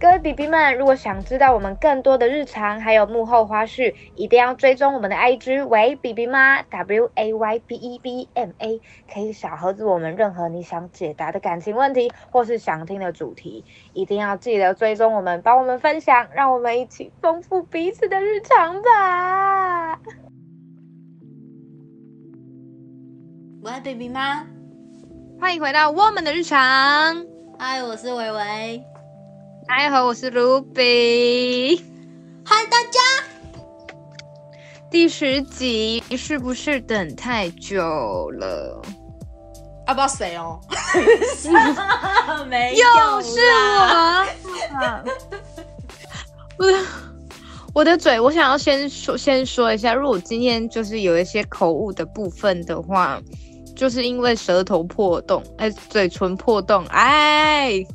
[0.00, 7.98] 各位 B B 们，如果想知道我们更多的日常，还有幕后花絮，一定要追踪我们的 I G 为 B B 妈 W A Y B E
[7.98, 8.80] B M A，
[9.12, 20.00] 可以小盒子我们任何你想解答的感情问题，或是想听的主题，一定要记得追踪我们，帮我们分享，让我们一起丰富彼此的日常吧。
[23.64, 24.46] 我爱 baby 吗？
[25.40, 27.26] 欢迎回到我们的日常。
[27.58, 28.84] 嗨，我是维维。
[29.70, 31.82] 嗨，好，我是 Ruby。
[32.42, 32.98] 嗨，大家。
[34.90, 38.80] 第十集是不是等太久了？
[39.86, 40.58] 要不要谁哦？
[42.48, 44.26] 没又是我。
[46.56, 46.84] 我的
[47.74, 53.20] 我的嘴，我想要先说先说一下，如果今天就是有一些口误的部分的话，
[53.76, 57.86] 就是因为舌头破洞，哎，嘴唇破洞，哎。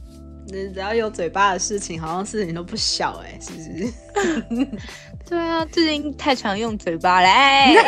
[0.54, 4.70] 你只要有嘴巴的事情，好像事情都不小哎，是不是？
[5.28, 7.28] 对啊，最近太常用嘴巴嘞。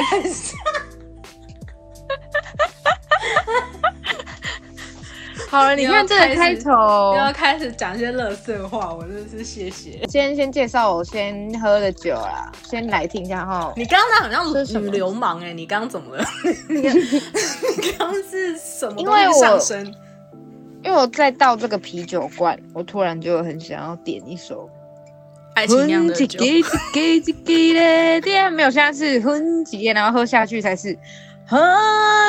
[5.47, 10.05] 好了，你看这个开头又要开始讲一些乐色话，我真的是谢谢。
[10.09, 13.71] 先先介绍我先喝的酒啦，先来听一下哈。
[13.77, 16.25] 你刚刚好像女流氓哎，你刚刚怎么了？
[16.67, 16.81] 你
[17.97, 18.99] 刚刚是什么？
[18.99, 19.93] 因为上升。
[20.85, 24.69] 因为我在倒这个啤酒罐，我突然就很想要点一首
[25.55, 26.39] 爱情酿的酒。
[28.51, 30.97] 没有，现在是哼几然后喝下去才是。
[31.47, 31.57] 喝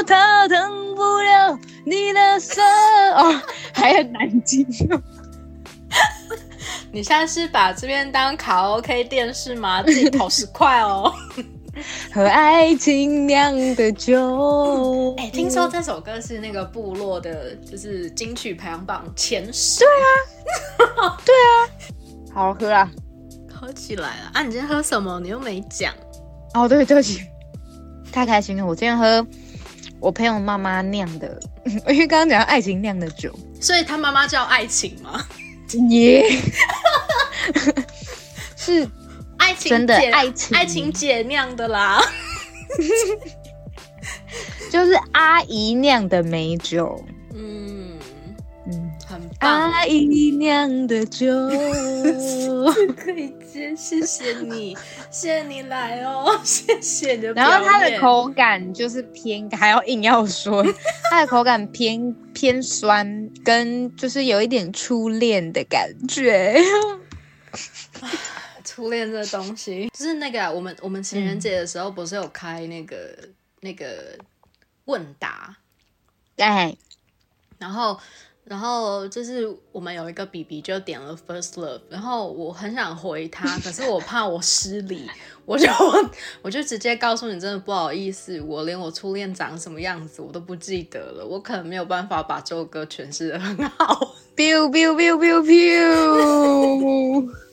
[0.06, 2.60] 它疼不了你的手
[3.16, 3.40] 哦，
[3.72, 4.66] 还很难听。
[6.92, 9.82] 你现在是把这边当卡拉 OK 电视吗？
[9.82, 11.10] 自己投十块哦。
[12.12, 15.14] 和爱情酿的酒。
[15.18, 19.80] 哎，听说这首歌是那个部落的，就是金曲排行榜前十。
[19.80, 19.88] 对
[21.04, 21.48] 啊， 对啊，
[22.32, 22.90] 好喝啊，
[23.52, 24.42] 喝起来了啊！
[24.42, 25.20] 你今天喝什么？
[25.20, 25.92] 你又没讲。
[26.54, 27.20] 哦，对，对不起，
[28.10, 28.64] 太开心了。
[28.64, 29.26] 我今天喝
[30.00, 31.38] 我朋友妈妈酿的，
[31.88, 35.26] 因为刚刚讲爱情酿的酒，所以他妈妈叫爱情吗？
[35.90, 36.24] 耶，
[38.56, 38.88] 是。
[39.46, 42.02] 爱情真的爱情爱情姐酿的啦，
[44.72, 47.00] 就是阿姨酿的美酒，
[47.32, 47.96] 嗯
[48.66, 49.70] 嗯，很棒。
[49.70, 51.28] 阿姨酿的酒
[52.98, 54.76] 可以接，谢谢你，
[55.12, 57.26] 谢谢你来哦， 谢谢你。
[57.26, 60.66] 然后它的口感就是偏，还要硬要说，
[61.08, 66.60] 它的口感偏偏酸，跟就是有一点初恋的感觉。
[68.76, 72.96] 初恋这东西， 就是那个我们我们情人节的时候不是有开那个
[73.60, 74.14] 那个
[74.84, 75.56] 问答，
[76.36, 76.76] 对，
[77.58, 77.98] 然后
[78.44, 85.10] 然后就是我们有一个 B B 就点了 First Love，然后我很想回他， 可是我怕我失礼，
[85.46, 85.66] 我就
[86.42, 94.14] 我就直接告诉你，真的不好意思，我连我初恋长什么样子我都不记得了，我可能没有办法把这首歌诠释的很好。
[94.36, 97.32] biu biu biu biu biu。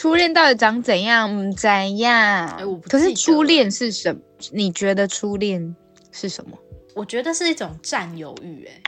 [0.00, 1.52] 初恋到底长怎样？
[1.52, 2.80] 怎样？
[2.88, 4.18] 可是初恋是什？
[4.50, 5.76] 你觉得初恋
[6.10, 6.58] 是什么？
[6.94, 8.82] 我觉得是一种占有欲，哎，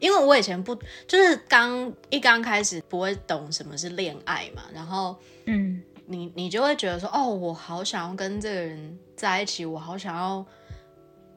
[0.00, 0.74] 因为我以前不
[1.06, 5.16] 就是刚一刚开始不会懂什么是恋爱嘛，然后
[5.46, 10.44] 嗯，你你就会觉得说，哦，我好想要跟这个人在一起，我好想要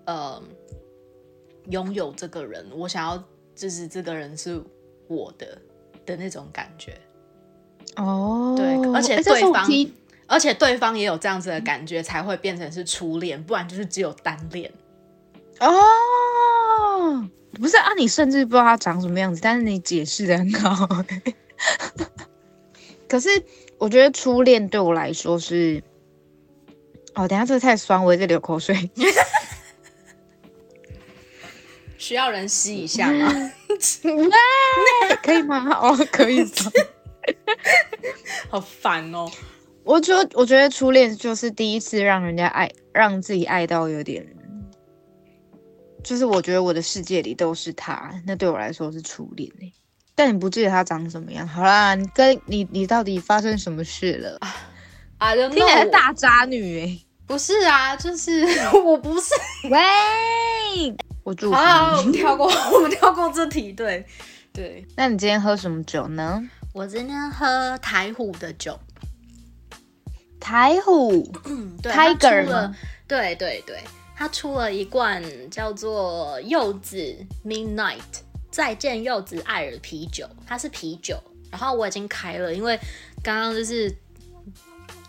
[0.04, 0.44] 呃
[1.70, 3.24] 拥有这个人，我想要
[3.56, 4.62] 就是这个人是
[5.08, 5.58] 我的
[6.06, 7.00] 的那种感觉。
[7.98, 9.68] 哦，对，而且对方，
[10.28, 14.72] 而且对方也有这样子的感觉，才会变成是初恋，不然就是只有单恋。
[15.60, 20.88] 哦，不是啊，你甚至不知道他长什么样子，但是你解释的很好。
[23.10, 23.30] 可是
[23.78, 25.84] 我觉得初恋对我来说是，
[27.14, 28.90] 哦，等下这个太酸，我在流口水。
[31.98, 33.30] 需要人吸一下吗？
[35.22, 35.68] 可以吗？
[35.80, 36.50] 哦，可以。
[38.50, 39.30] 好烦哦！
[39.84, 44.26] 我觉我觉得初恋就是第一次让人家爱，让自己爱到有点，
[46.04, 49.50] 就是我觉得我的世界里都是他，那对我来说是初恋
[50.14, 51.48] 但你不记得他长什么样？
[51.48, 54.38] 好啦，你跟你你到底发生什么事了？
[55.18, 58.46] 啊，听起来大渣女哎，不是啊，就是
[58.86, 59.34] 我不是。
[59.70, 60.94] 喂，
[61.24, 63.72] 我祝福好，我们跳过， 我们跳过这题。
[63.72, 64.06] 对
[64.54, 66.44] 对，那你今天喝什么酒呢？
[66.74, 68.80] 我今天喝台虎的酒，
[70.40, 72.74] 台虎，嗯，对，他出了，
[73.08, 73.82] 对对对，
[74.16, 76.98] 他出了一罐叫做柚子
[77.46, 78.00] Midnight
[78.50, 81.22] 再见柚子艾尔啤酒，它是啤酒，
[81.52, 82.80] 然后我已经开了，因为
[83.22, 83.94] 刚刚就是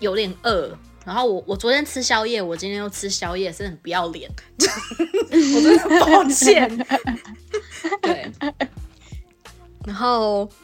[0.00, 0.76] 有点饿。
[1.05, 6.87] 然后我我昨天吃宵夜，我今天又吃宵夜，是很不要脸， 我真的抱歉。
[8.03, 8.31] 对，
[9.85, 10.62] 然后然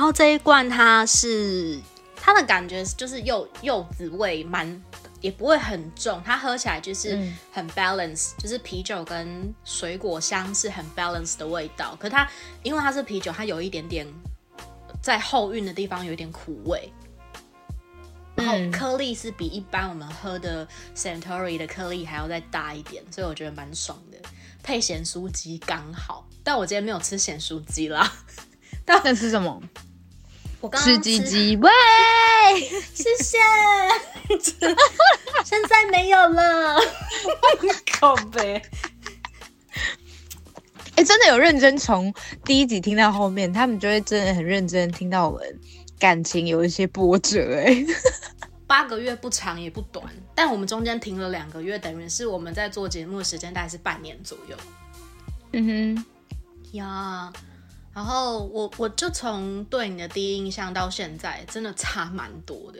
[0.00, 1.78] 后这一罐它是
[2.16, 4.82] 它的感觉就是柚柚子味，蛮
[5.20, 7.18] 也不会很重，它喝起来就是
[7.52, 11.96] 很 balance，就是啤酒跟水果香是很 balance 的味道。
[12.00, 12.28] 可它
[12.62, 14.06] 因为它是啤酒，它有一点点
[15.02, 16.92] 在后韵的地方有一点苦味。
[18.36, 20.66] 然后颗粒是比一般我们喝的
[20.96, 24.16] Santori 的颗粒还要再大一点，所以我觉得蛮爽的，
[24.62, 26.26] 配咸酥鸡刚好。
[26.42, 28.10] 但我今天没有吃咸酥鸡啦。
[28.86, 29.62] 那吃什么？
[30.60, 31.70] 我刚吃鸡鸡 喂，
[32.94, 33.38] 谢谢。
[35.44, 36.78] 现在没有了，
[37.92, 38.62] 靠背。
[40.96, 42.12] 哎，真的有认真从
[42.44, 45.60] 第一集听到后面，他们就会真的很认真听到我们。
[45.98, 47.84] 感情有一些波折哎，
[48.66, 50.02] 八个月不长也不短，
[50.34, 54.56] 但我们中间停了两个月，等于是我们在做节目的时间大概是半年左右。
[55.52, 56.04] 嗯哼，
[56.72, 57.30] 呀，
[57.92, 62.78] 然后我我就从对你的第一印象到现在，真的差蛮多的。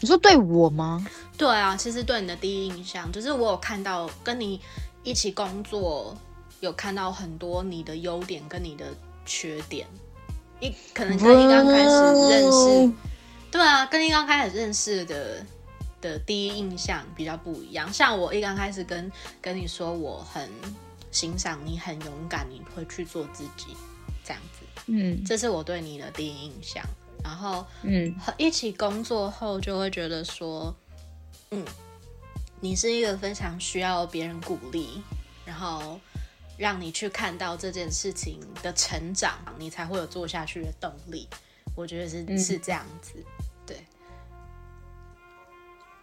[0.00, 1.06] 你说对我吗？
[1.36, 4.58] 对啊，其实对你的第一印象，就是我有看到跟你
[5.02, 6.16] 一起工作，
[6.60, 8.86] 有看到很多你的优点跟你的
[9.26, 9.86] 缺点。
[10.58, 11.90] 一可能跟一刚开始
[12.28, 12.92] 认识，
[13.50, 15.44] 对啊，跟一刚开始认识的
[16.00, 17.92] 的第一印象比较不一样。
[17.92, 19.10] 像我一刚开始跟
[19.40, 20.50] 跟你说，我很
[21.10, 23.76] 欣赏你，很勇敢，你会去做自己，
[24.24, 26.84] 这样子，嗯，这是我对你的第一印象。
[27.22, 30.74] 然后，嗯，一起工作后就会觉得说，
[31.50, 31.64] 嗯，
[32.60, 35.02] 你是一个非常需要别人鼓励，
[35.44, 35.98] 然后。
[36.58, 41.26] 让你去看到这件事情的成长，你才会有做下去的动力。
[41.74, 43.14] 我觉得是是这样子，
[43.64, 43.78] 对。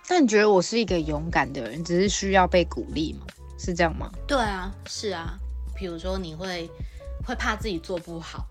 [0.10, 3.28] 那你觉得我是一个勇敢的人，只是需要被鼓励吗？
[3.58, 4.12] 是这样吗？
[4.28, 5.38] 对啊，是啊。
[5.76, 6.70] 比如说你会
[7.26, 8.48] 会怕自己做不好，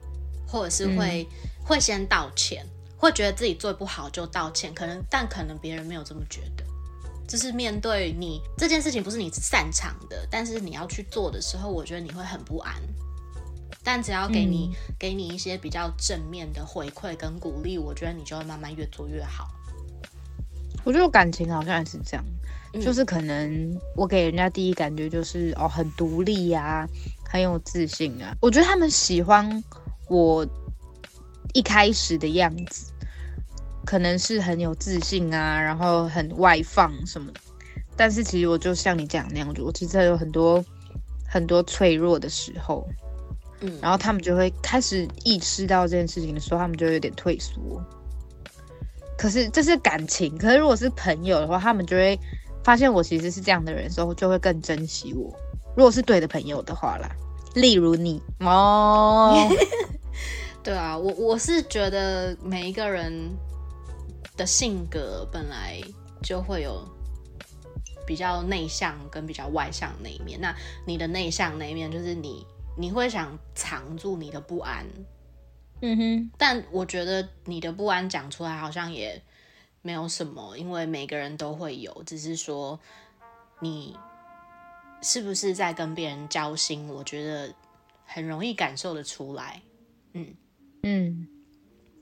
[0.46, 1.26] 或者是会
[1.64, 2.64] 会先道歉，
[2.96, 6.64] 会觉得自己做不好就道歉，可能但可能别人没有这么觉得。
[7.26, 12.74] 就是面对你这件事情不是你擅长的，但是你要去做的时候，我觉得你会很不安。
[13.82, 19.48] 但只要给你给你一些比较正面的回馈跟鼓励，我觉得你就会慢慢越做越好。
[20.86, 22.24] 我觉得感情好像也是这样，
[22.80, 26.88] 就是可能我给人家第一感觉就是哦很独立呀，
[27.28, 28.34] 很有自信啊。
[28.40, 29.62] 我觉得他们喜欢
[30.08, 30.46] 我
[31.52, 32.92] 一开始的样子。
[33.84, 37.40] 可能是很有自信啊，然后很外放什么的，
[37.96, 40.64] 但是其实我就像你讲那样，我其实有很多
[41.24, 42.84] 很多脆弱的时候，
[43.60, 47.80] 嗯，然后他们就会开始意识到这件事情的时候，他们就有点退缩。
[49.16, 52.18] 可是这是感情，可是如果是朋友的话，他们就会
[52.62, 55.34] 发现我其实是这样的人，时候就会更珍惜我。
[55.76, 57.10] 如果是对的朋友的话啦，
[57.54, 59.48] 例如你哦，
[60.62, 63.34] 对啊，我我是觉得每一个人。
[64.36, 65.80] 的性格本来
[66.22, 66.86] 就会有
[68.06, 70.38] 比较内向跟比较外向那一面。
[70.38, 70.54] 那
[70.84, 72.46] 你的内向那一面，就是你
[72.76, 74.84] 你会想藏住你的不安，
[75.80, 76.30] 嗯哼。
[76.38, 79.22] 但我觉得你的不安讲出来好像也
[79.82, 82.78] 没有什么，因为每个人都会有，只是说
[83.60, 83.96] 你
[85.02, 87.54] 是不是在跟别人交心，我觉得
[88.04, 89.62] 很容易感受的出来。
[90.12, 90.34] 嗯
[90.82, 91.28] 嗯，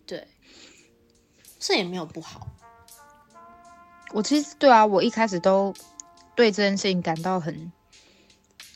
[0.06, 0.26] 对。
[1.58, 2.46] 这也没有不好。
[4.12, 5.74] 我其实对啊，我一开始都
[6.34, 7.72] 对这件事情感到很，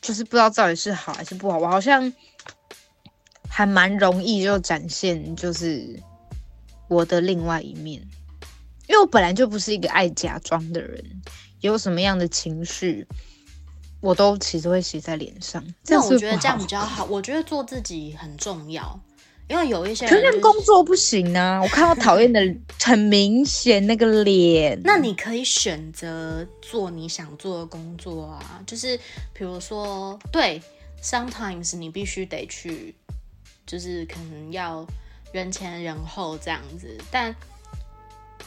[0.00, 1.58] 就是不知道到底是好还是不好。
[1.58, 2.10] 我好像
[3.58, 6.00] 还蛮容易就展现就是
[6.86, 8.00] 我的另外一面，
[8.86, 11.04] 因为我本来就不是一个爱假装的人，
[11.60, 13.04] 有什么样的情绪，
[14.00, 15.60] 我都其实会写在脸上。
[15.88, 17.04] 那我觉得这样比较好。
[17.06, 18.96] 我觉得做自己很重要。
[19.48, 22.40] 因为有一些人工作不行啊，我看到讨厌的
[22.80, 24.80] 很明显那个脸。
[24.84, 28.96] 那你可以选择做你想做的工作啊，就是
[29.34, 30.62] 比如说，对
[31.02, 32.94] ，sometimes 你必须得去，
[33.68, 34.84] 就是可能要
[35.30, 37.32] 人前人后这样子，但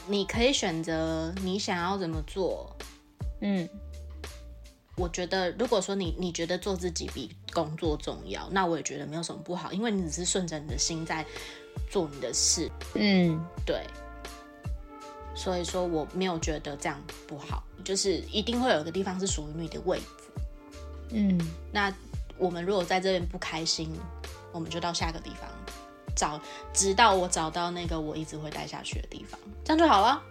[0.07, 2.75] 你可以选择你想要怎么做，
[3.39, 3.69] 嗯。
[4.97, 11.25] 我觉得，如果说你你觉得做自己比工作重要，那我也觉得没有什么不好，因为你只是顺着你的心在
[11.89, 12.69] 做你的事。
[12.95, 13.87] 嗯，对。
[15.33, 20.05] 所以说我没有觉得这样不好，就是一定会有一个地方是属于你的位置。
[21.11, 21.39] 嗯，
[21.71, 21.91] 那
[22.37, 23.89] 我们如果在这边不开心，
[24.51, 25.49] 我们就到下个地方。
[26.15, 26.39] 找，
[26.73, 30.21] 直到我找到那个我一直会待下去的地方，这样就好了。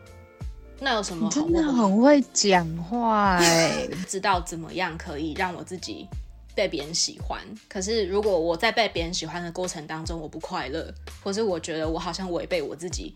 [0.78, 1.28] 那有什么？
[1.30, 6.06] 真的很会讲话哎， 知道怎么样可以让我自己
[6.54, 7.40] 被别人喜欢。
[7.68, 13.14] 可是如果我在被别人喜欢的过程当中我不快乐，或是我觉得我好像违背我自己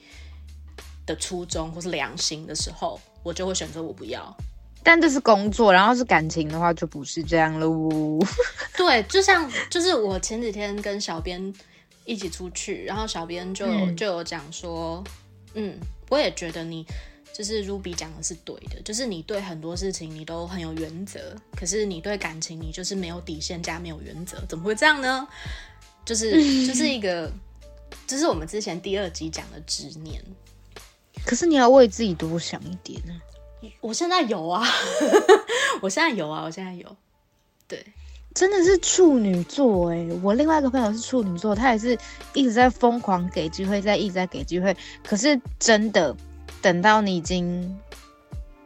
[1.06, 4.34] 的初衷或是良心的时候，我就会选择我不要。
[4.84, 8.20] 但这是工作，然后是感情的话就不是这样喽。
[8.76, 11.52] 对，就像就是我前几天跟小编
[12.04, 15.02] 一起出去，然后小编就就有讲说，
[15.54, 15.76] 嗯，
[16.08, 16.86] 我也觉得你。
[17.36, 25.26] 就是 Ruby 讲的是对的，就是你对很多事情你都很有原则，可是你对感情你就是没有底线加没有原则，怎么会这样呢？
[26.04, 26.30] 就是
[26.64, 27.28] 就是一个，
[28.06, 30.22] 这是我们之前第二集讲的执念。
[31.26, 33.12] 可是你要为自己多想一点呢。
[33.80, 34.66] 我现在有啊，
[35.80, 36.96] 我现在有啊，我现在有。
[37.66, 37.84] 对，
[38.34, 41.98] 真的是处女座哎，我另外一个朋友是处女座，他也是
[42.32, 46.16] 一直在疯狂给机会，在一直在给机会，可是真的。
[46.62, 47.78] 等到你已经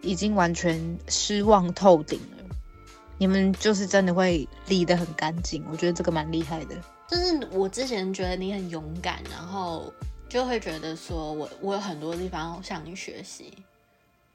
[0.03, 2.55] 已经完全失望透顶了，
[3.19, 5.65] 你们就是真的会离得很干净。
[5.69, 6.77] 我觉得这个蛮厉害的。
[7.09, 9.93] 就是我之前觉得你很勇敢，然后
[10.29, 13.53] 就会觉得说我我有很多地方向你学习，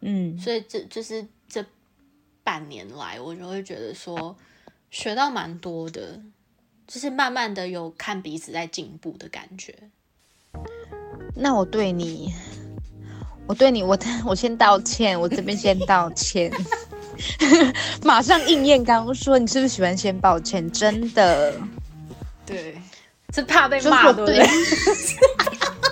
[0.03, 1.65] 嗯，所以这就是这
[2.43, 4.35] 半年来，我就会觉得说
[4.91, 6.21] 学到蛮多的，
[6.85, 9.73] 就是慢慢的有看彼此在进步的感觉。
[11.35, 12.33] 那我对你。
[13.45, 16.49] 我对你，我我先道歉，我这边先道歉，
[18.01, 20.71] 马上应验刚刚说，你是不是喜欢先道歉？
[20.71, 21.53] 真的，
[22.45, 22.81] 对，
[23.33, 24.45] 是怕被骂，对不对？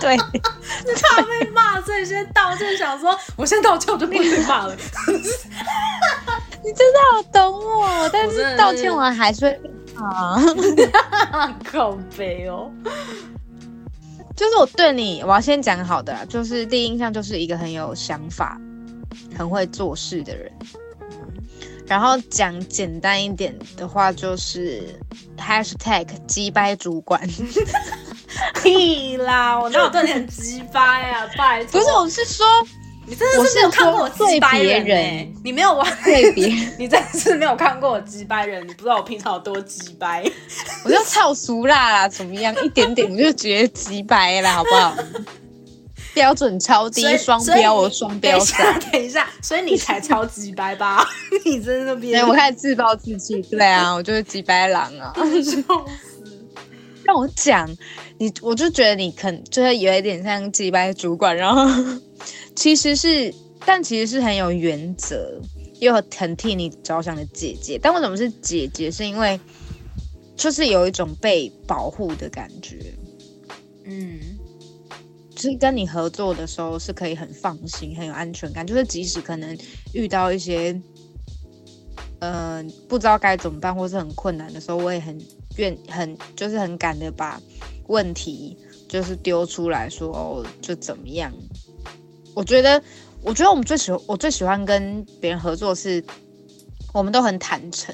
[0.00, 4.76] 对，怕被骂，所以先道歉，想说我先道歉，我就不会被骂了。
[6.64, 9.60] 你真的好懂我，但是道歉完还是会
[9.96, 10.40] 啊，
[11.70, 12.70] 靠背哦。
[14.36, 18.58] 就是我对你，我要先讲好的，就是第一印象就是一个很有想法、
[19.36, 20.50] 很会做事的人。
[21.86, 24.98] 然后讲简单一点的话，就是
[25.38, 27.20] hashtag 击败主管。
[28.62, 31.28] 屁啦，我哪有对你很鸡掰啊？
[31.36, 32.46] 拜托，不是，我是说。
[33.04, 36.46] 你真的是没有看过我击败人，你没有玩对别，
[36.78, 40.24] 你真的是没有看过我击败人，你不知道我平常有多击败。
[40.84, 42.54] 我就超俗辣啦，怎么样？
[42.64, 44.94] 一点点我就觉得击败啦，好不好？
[46.14, 48.32] 标准超低，双标，我双标。
[48.32, 51.04] 等一下， 等一下，所以你才超级掰吧？
[51.44, 53.40] 你真的别，我开始自暴自弃。
[53.42, 55.12] 对啊，我就是几白狼啊！
[55.16, 56.46] 笑死！
[57.04, 57.68] 让我讲，
[58.18, 61.66] 你我就觉得你肯，就是有一点像几白主管，然后。
[62.54, 65.40] 其实是，但其实是很有原则，
[65.80, 67.80] 又很替你着想的姐姐。
[67.82, 68.90] 但为什么是姐姐？
[68.90, 69.40] 是因为
[70.36, 72.76] 就是有一种被保护的感觉。
[73.86, 74.20] 嗯，
[75.42, 78.64] 是跟你合作的时候是可以很放心、很有安全感。
[78.64, 79.58] 就是即使可能
[79.92, 80.80] 遇到一些，
[82.20, 85.20] 呃，不知道该怎么办或是很困难的时候，我也很
[85.56, 87.40] 愿、很就是很敢的把
[87.88, 88.56] 问题
[88.88, 91.32] 就是丢出来说，就怎么样。
[92.34, 92.80] 我觉得，
[93.22, 96.02] 我觉得我们最喜欢，我最喜欢跟别人合作是，
[96.94, 97.92] 我们都很坦诚，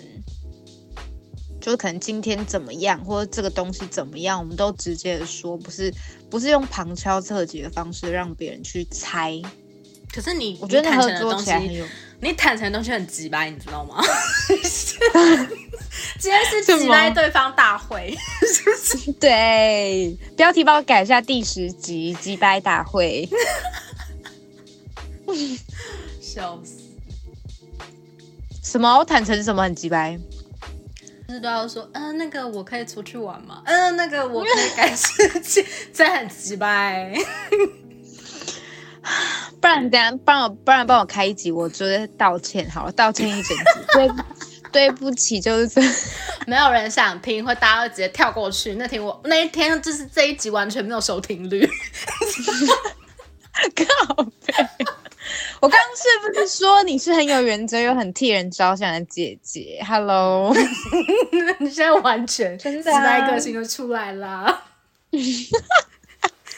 [1.61, 5.93] 就是可能今天怎么样，或者这个东西怎么样，我们都直接的说，不是
[6.31, 9.41] 不是用旁敲侧击的方式让别人去猜。
[10.13, 11.85] 可是你，我觉得合作起来很有，
[12.21, 14.03] 你坦诚的东西很直白，你知道吗？
[16.19, 18.17] 今天是直白对方大会，
[19.21, 23.29] 对，标题帮我改一下，第十集击败大会。
[26.21, 26.79] 笑死！
[28.63, 28.99] 什么？
[28.99, 30.19] 我坦诚什么很鸡掰？
[31.29, 33.61] 就是都要说，嗯，那个我可以出去玩吗？
[33.67, 37.13] 嗯，那个我可以改事情，这很鸡掰。
[39.61, 43.65] 不然等下帮我，不然帮我开一集，我就是道歉，好了，道歉一整集。
[43.93, 44.11] 对，
[44.73, 45.83] 对不起，就是这，
[46.47, 48.77] 没有人想听，会大家会直接跳过去。
[48.77, 51.69] 那天我那一天就是这一集完全没有收听率。
[53.77, 53.85] 靠
[54.47, 54.68] 背。
[55.61, 60.55] 我刚刚是不是说你是很有原则又很替人着想的姐姐？Hello，
[61.59, 64.63] 你 现在完全自白个性就出来了，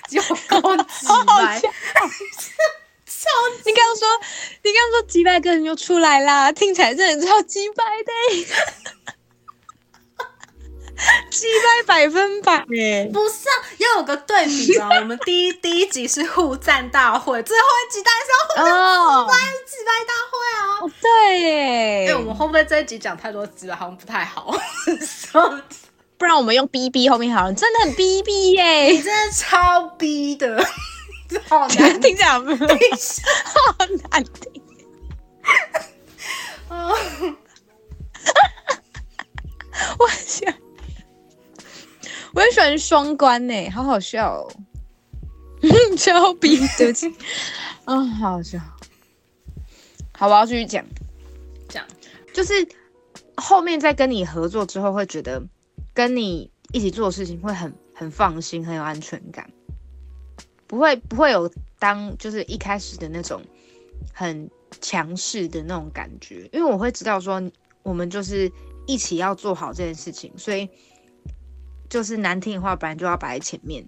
[0.08, 0.84] 就高级
[1.26, 3.28] 白，超
[3.64, 4.08] 你刚刚说
[4.62, 8.12] 你刚刚说击败个人就出来啦，听起来真的超击败的。
[11.30, 13.08] 击败百分百耶！
[13.12, 14.88] 不是啊，要有个对比啊。
[15.00, 18.64] 我们第一第一集是互赞大会，最后一集当然是要
[19.24, 20.60] 互赞击败大会啊。
[21.00, 23.76] 对耶，哎，我们会不会这一集讲太多字了？
[23.76, 24.54] 好像不太好。
[26.18, 30.62] 不然我们用 B B 后面好了，真的很 B B 耶，你真的超 B 的，
[31.48, 32.52] 好难听讲，好
[34.10, 34.62] 难听。
[36.68, 36.92] 啊，
[39.98, 40.52] 我想，
[42.34, 44.52] 我很喜欢双关呢，好好笑哦。
[45.98, 47.12] 超 B， 对不起，
[47.84, 48.58] 啊，好好笑。
[50.12, 50.84] 好，我要继续讲，
[51.68, 51.84] 讲。
[52.32, 52.52] 就是
[53.36, 55.42] 后面在跟你合作之后，会觉得
[55.92, 59.50] 跟你一起做的事情会很很放心，很有安全感，
[60.66, 63.42] 不会不会有当就是一开始的那种
[64.14, 67.42] 很强势的那种感觉，因为我会知道说
[67.82, 68.50] 我们就是
[68.86, 70.68] 一起要做好这件事情，所以
[71.90, 73.84] 就是难听的话本来就要摆在前面，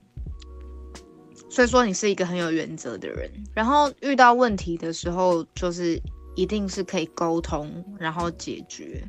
[1.49, 5.99] 所以说你是一个很有原则的人，然后遇到问题的时候就是。
[6.35, 9.05] 一定是可以沟通，然后解决，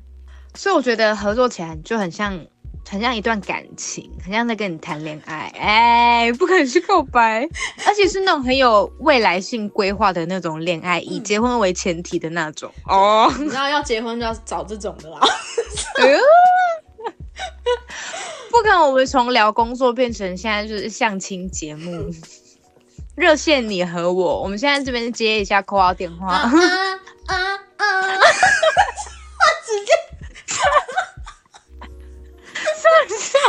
[0.55, 2.37] 所以我觉得合作起来就很像，
[2.85, 7.47] 很像一段感情，很像在跟你谈恋爱，哎，不可能是告白，
[7.87, 12.69] 而且是那种很有未来性规划的那种恋爱，以结婚为前提的那种。
[12.87, 15.21] 哦，你知道要结婚就要找这种的啦。
[18.51, 22.09] 不可能，我们从聊工作变成现在就是相亲节目，
[23.15, 26.27] 热线你和我，我们现在这边接一下 call 电话。
[26.27, 26.51] 啊
[27.27, 27.35] 啊
[27.77, 28.01] 啊！
[29.65, 29.91] 直接
[32.75, 32.83] 上
[33.17, 33.39] 笑，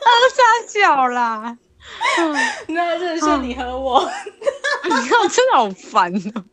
[0.00, 0.40] 二三
[0.82, 1.58] 角啦。
[2.68, 4.10] 那热线你和我，
[4.84, 6.44] 你看真的好烦哦。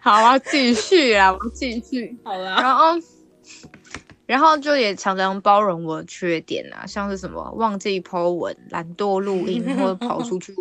[0.00, 2.18] 好啊，继续啊，我继续。
[2.24, 2.94] 好了，然后，
[4.30, 10.54] 然后就也常常包容我的缺点啊，像是什么忘记 po 文、懒惰录音 或者跑出去，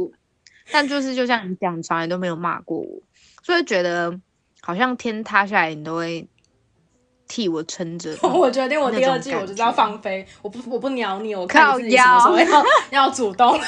[0.72, 3.02] 但就是就像你讲，从来都没有骂过我，
[3.44, 4.20] 所以觉得。
[4.62, 6.28] 好像天塌下来，你都会
[7.30, 8.14] 替我撑着。
[8.28, 12.58] 我决定，我第二季我就是要放飞，我不我不鸟你，我看你自己什么时候
[12.92, 13.58] 要要主动。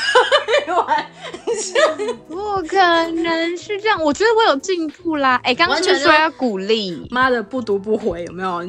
[2.28, 2.78] 不可
[3.12, 5.40] 能是这样，我觉得我有进步啦。
[5.44, 8.60] 哎，刚刚是说要鼓励，妈的不读不回有没有？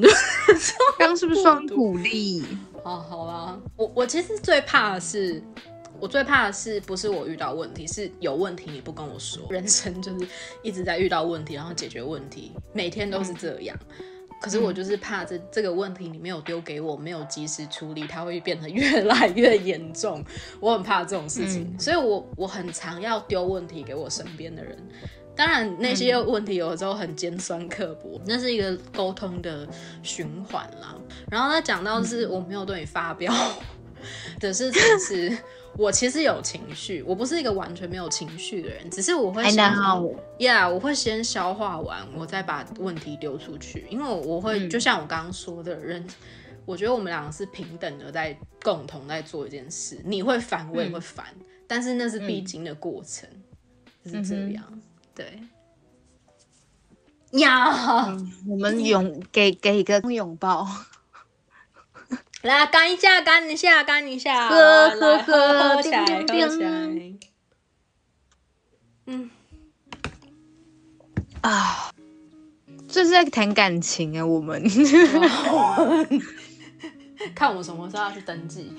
[0.98, 2.44] 刚刚是不是说鼓励？
[2.84, 5.42] 哦，好啦，我我其实最怕的是。
[6.00, 9.40] 我最怕的是不是我遇到问题，是有问题你不跟我说。
[9.50, 10.26] 人生就是
[10.60, 13.78] 一直在遇到问题，然后解决问题，每天都是这样。
[14.42, 20.22] 可是我就是怕这这个问题你没有丢给我，没有及时处理，它会变得越来 越严重。
[20.58, 24.76] 我很怕这种事情，所以我我很常要丢问题给我身边的人。
[25.36, 29.66] 当然那些问题有的时候很尖酸刻薄，那是一个沟通的
[30.02, 30.94] 循环啦。
[31.30, 33.32] 然后他讲到是我没有对你发飙
[34.40, 35.38] 的事情是。
[35.78, 39.72] 我其实有情绪，我不是一个完全没有情绪的人，只是我会先
[40.38, 46.06] ，Yeah，我会先消化完，我再把问题丢出去，因为我会就像我刚刚说的人，
[46.66, 51.24] 我觉得我们两个是平等的，在共同在做一件事，你会烦，我也会烦，
[51.66, 53.28] 但是那是必经的过程，
[54.04, 54.62] 是这样，
[55.14, 55.42] 对。
[57.40, 58.14] 呀，
[58.46, 60.68] 我们拥给给一个拥抱。
[62.42, 66.70] 来干一下，干一下，干一下，喝喝喝，喝起来，喝起来。
[69.06, 69.30] 嗯，
[71.42, 71.92] 啊，
[72.88, 74.60] 这是在谈感情啊，我们。
[77.32, 78.74] 看我什么时候要去登记。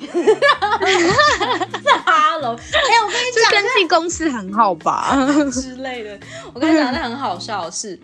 [2.04, 5.15] 哈喽，哎，我跟你讲，登记公司很好吧
[5.49, 6.19] 之类的。
[6.54, 7.97] 我跟你讲，那很好笑的是，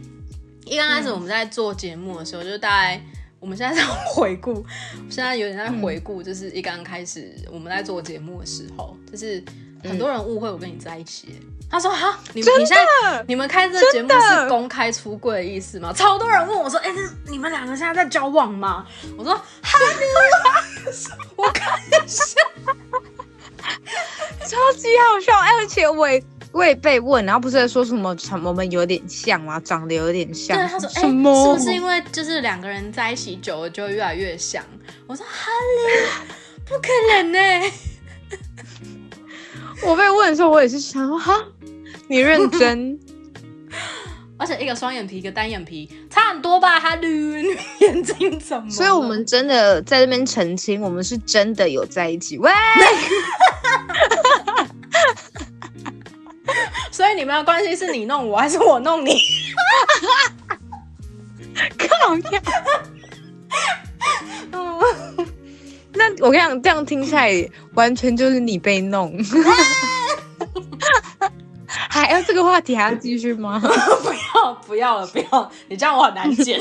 [0.64, 3.02] 一刚开始我们在做节目的时候，就大概。
[3.40, 4.66] 我们现在在回顾，
[5.10, 9.44] 现在有点在回顾，就是一刚开始我们在做节目的时候，就是
[9.84, 11.40] 很多人误会我跟你在一起。
[11.72, 16.92] 他说：“哈，你们你现在你们开这个节目是公开出柜的意思吗？”超多人问我说：“哎，
[17.28, 18.86] 你们两个现在在交往吗？”
[19.18, 19.80] 我说：“哈，
[21.36, 22.42] 我看一下，
[24.48, 26.08] 超级好笑，而且我。”
[26.52, 29.60] 我也被问，然后不是在说什么我们有点像吗？
[29.60, 30.58] 长得有点像。
[30.58, 34.64] 对，他说：“哎，是不是因为就是两个人在一起久了就越来越像？”
[35.06, 36.24] 我说：“哈利，
[36.66, 37.40] 不可能呢。”
[39.86, 41.40] 我被问的时候，我也是想：“哈，
[42.08, 43.00] 你认真？”
[44.36, 46.80] 而且一个双眼皮，一个单眼皮，差很多吧？
[46.80, 47.08] 哈利，
[47.82, 48.70] 眼睛怎么？
[48.72, 52.38] 所以我们真的在这边澄清，我们是真的有在一起。
[52.40, 52.52] 喂。
[57.00, 59.16] 所以你们的关系是你弄我还是我弄你？
[61.78, 62.42] 靠呀！
[65.96, 69.18] 那我跟你讲，这样听起来完全就是你被弄。
[71.90, 73.58] 还要这个话题还要继续吗？
[73.62, 75.50] 不要不要了，不要！
[75.70, 76.60] 你这样我很难剪。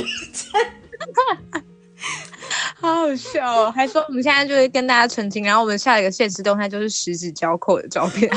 [2.76, 3.72] 好好笑哦！
[3.74, 8.30] 还说我们现在就是跟大家澄清，然后我们下一个现实动态就是十指交扣的照片。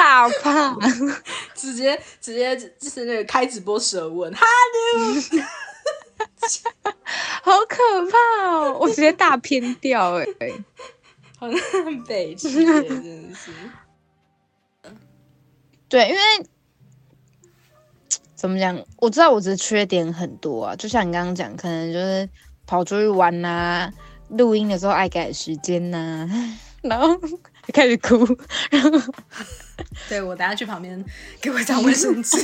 [0.00, 0.78] 大胖，
[1.54, 5.22] 直接直接就是那个开直播舌吻，Hello，
[7.42, 7.76] 好可
[8.10, 8.78] 怕哦！
[8.80, 10.26] 我直接大偏掉哎，
[11.38, 12.66] 好像北齐真
[13.02, 13.52] 的是。
[15.86, 16.20] 对，因为
[18.34, 18.82] 怎么讲？
[18.96, 22.26] 我知道我的缺点很多啊，就像你刚刚讲，可能就是
[22.66, 23.92] 跑出去玩呐，
[24.30, 26.26] 录音的时候爱改时间呐，
[26.80, 27.20] 然后
[27.70, 28.26] 开始哭，
[28.70, 28.90] 然 后
[30.08, 31.04] 对我等下去旁边
[31.40, 32.36] 给我一张卫生纸，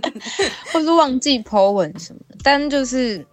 [0.72, 3.24] 或是忘记 po 文什么的，但就是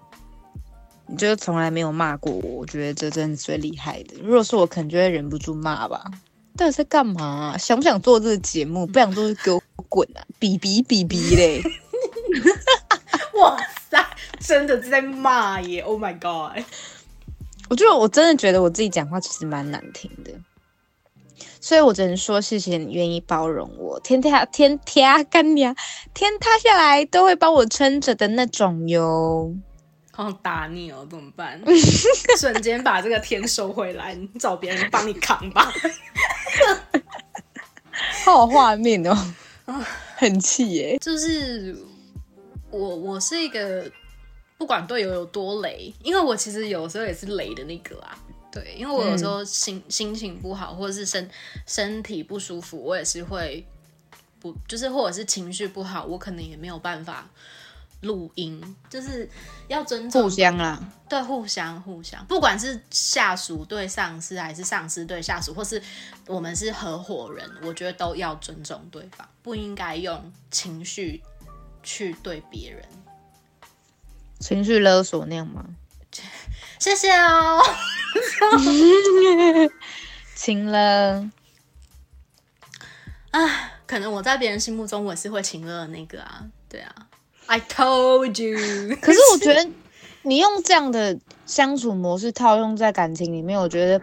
[1.07, 4.15] 你就从来没有骂过我，我觉得这真的是最厉害的。
[4.21, 6.03] 如果是我，可能就会忍不住骂吧。
[6.57, 7.57] 到底在干嘛？
[7.57, 8.85] 想不想做这个节目？
[8.85, 10.21] 不想做就给我滚啊！
[10.37, 11.63] 比比比比嘞！
[13.39, 13.57] 哇
[13.89, 14.05] 塞，
[14.39, 16.61] 真的是在骂耶！Oh my god！
[17.69, 20.31] 我觉得我真的觉得我自己讲话其实蛮难听的，
[21.61, 23.99] 所以我只能说谢谢你愿意包容我。
[23.99, 25.75] 天塌天塌干娘，
[26.13, 29.53] 天塌下来都会帮我撑着的那种哟。
[30.11, 31.61] 好打你哦，怎么办？
[32.37, 35.71] 瞬间把这个天收回来，找别人帮你扛吧。
[38.25, 39.15] 好有画面哦，
[40.15, 40.97] 很气耶！
[40.99, 41.77] 就是
[42.69, 43.89] 我，我是一个
[44.57, 48.17] 不管队友有多雷，因为我其实有时候也是雷的那个啊。
[48.51, 51.29] 对，因为我有时候心心情不好，或者是身
[51.65, 53.65] 身体不舒服，我也是会
[54.39, 57.29] 不，就是或者是情绪不好，我可能也没有办法。
[58.03, 59.29] 录音就是
[59.67, 65.83] 要尊重互相啦，对，互相互相，不管是下属对上司，还是上司对下属，或是
[66.25, 71.21] 我们是合伙人，我觉得都要尊重对方，不应该用情绪
[71.83, 72.85] 去对别人，
[74.39, 75.65] 情绪勒索那样吗？
[76.79, 77.61] 谢谢哦，
[80.33, 81.29] 情了
[83.31, 86.95] 啊，可能我在别人心目中我是会情乐的那个啊，对啊。
[87.47, 88.95] I told you。
[89.01, 89.69] 可是我觉得
[90.21, 94.01] 你用这样的相处模式套用在感情里面，我觉得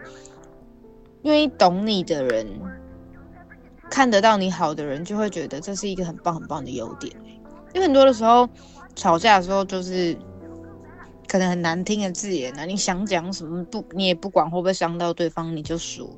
[1.23, 2.47] 愿意懂你的人，
[3.89, 7.11] 看得到你好的人，就会觉得这是一个很棒很棒的优点。
[7.73, 8.47] 因为很多的时候
[8.95, 10.15] 吵架的时候，就是
[11.27, 16.09] 可能很难听的字眼啊，你想讲什么不，你也不管会不会伤到对方，你就说。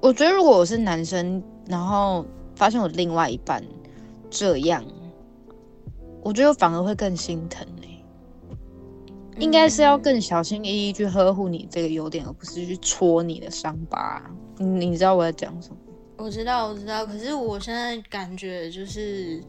[0.00, 3.62] 我觉得如果我是男生，然后发现我另外一半
[4.30, 4.84] 这样。
[6.22, 8.04] 我觉得反而会更心疼嘞，
[9.38, 14.22] 应该是要更小心翼翼去呵护你这个优点，而不是去戳你的伤疤。
[14.58, 15.76] 你知道我在讲什么？
[16.16, 17.06] 我知道，我知道。
[17.06, 19.40] 可是我现在感觉就是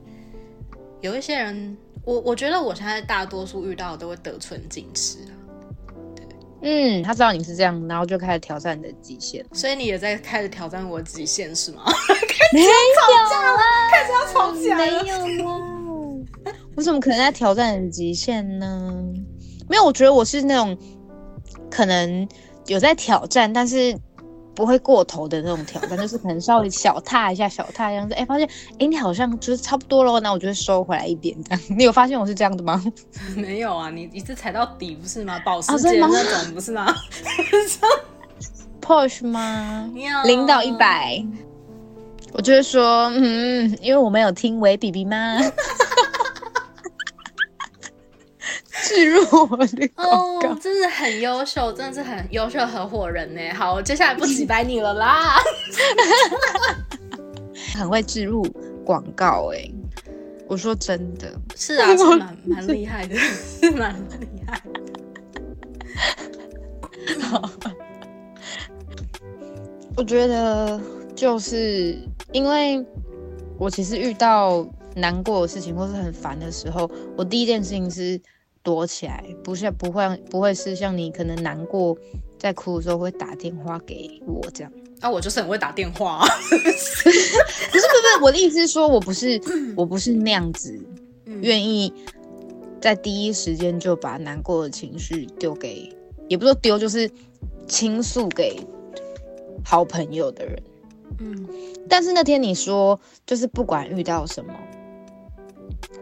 [1.01, 5.31] 有一些人，我我觉得我现在大多数遇到都会得寸进尺啊。
[6.15, 6.25] 对，
[6.61, 9.45] 嗯，他知道你是这样，然后就开始挑战你的极限。
[9.53, 11.83] 所以你也在开始挑战我的极限是吗？
[12.53, 13.59] 没有了，
[13.91, 15.59] 开始要吵架了，没有吗？
[16.75, 18.91] 我怎么可能在挑战极限呢？
[19.69, 20.75] 没有，我觉得我是那种
[21.69, 22.27] 可能
[22.65, 23.95] 有在挑战，但是
[24.59, 28.13] 不会过头的那种挑战，就是可能稍微小踏一下，小踏样子。
[28.15, 28.45] 哎，发现
[28.77, 31.33] 哎，你好像就是差不多了，那我就会收回来一点。
[31.45, 32.83] 这样，你有发现我是这样的吗？
[33.37, 35.39] 没有啊，你一次踩到底不是吗？
[35.45, 36.93] 保时捷那种不是吗
[38.81, 39.89] ？Porsche 吗？
[40.25, 41.25] 零到一百，
[42.33, 45.39] 我就是说，嗯，因为我没有听维比比吗？
[48.83, 53.41] 置入我的广告，真的很优秀，真的是很优秀合伙人呢。
[53.53, 55.37] 好，我接下来不洗白你了啦，
[57.75, 58.43] 很会置入
[58.85, 59.69] 广告哎，
[60.47, 64.61] 我说真的是啊， 是蛮蛮厉害的，是蛮厉害。
[67.21, 67.49] 好，
[69.97, 70.79] 我觉得
[71.15, 71.97] 就是
[72.31, 72.83] 因为
[73.57, 74.65] 我其实遇到
[74.95, 78.19] 难过的事情或是很烦的时候，我第一件事情是。
[78.63, 81.97] 躲起来，不是不会不会是像你可能难过
[82.37, 84.71] 在哭的时候会打电话给我这样。
[85.01, 86.25] 那我就是很会打电话。
[86.49, 89.39] 不是不是，我的意思是说我不是
[89.75, 90.77] 我不是那样子，
[91.25, 91.93] 愿意
[92.81, 95.89] 在第一时间就把难过的情绪丢给，
[96.27, 97.09] 也不说丢，就是
[97.65, 98.59] 倾诉给
[99.63, 100.61] 好朋友的人。
[101.19, 101.47] 嗯，
[101.87, 104.53] 但是那天你说就是不管遇到什么，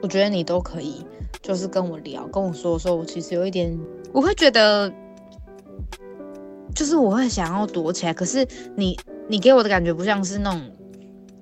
[0.01, 1.05] 我觉得你都可以。
[1.47, 3.73] 就是跟我聊，跟我说说，我其实有一点，
[4.11, 4.93] 我会觉得，
[6.75, 8.13] 就是我会想要躲起来。
[8.13, 10.61] 可是你，你给我的感觉不像是那种，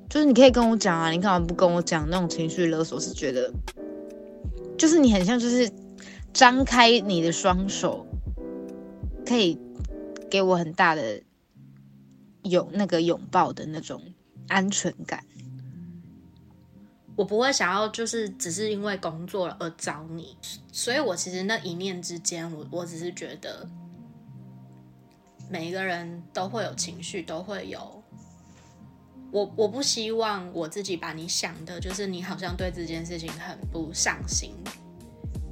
[0.07, 2.07] 就是你可以跟我讲啊，你干嘛不跟我讲？
[2.07, 3.51] 那种情绪勒索是觉得，
[4.77, 5.67] 就是你很像就是
[6.31, 8.05] 张开你的双手，
[9.25, 9.59] 可以
[10.29, 11.19] 给我很大的
[12.43, 13.99] 有那个拥抱的那种
[14.49, 15.23] 安全感。
[17.15, 20.37] 我不会想要就是只是因为工作而找你，
[20.71, 23.67] 所以我其实那一念之间，我我只是觉得
[25.49, 28.03] 每一个人都会有情绪，都会有。
[29.31, 34.53] 我我不希望我自己把你想的，就是你好像对这件事情很不上心，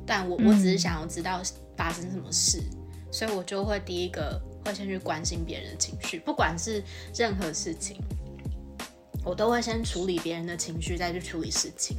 [0.06, 1.42] 但我我只是想要知道
[1.78, 2.62] 发生什么事，
[3.12, 6.84] 所以我就会第一个会先去关心别人的情绪，不管是
[7.16, 7.98] 任何事情。
[9.24, 11.98] 我都会先处理别人的情绪，再去处理事情。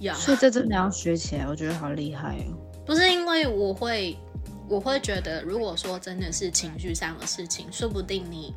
[0.00, 2.56] 呀，所以这真的要学起来，我觉得好厉害哦。
[2.84, 4.16] 不是因为我会，
[4.68, 8.52] 我会觉得，如果说真的是情绪上的事情，说不定你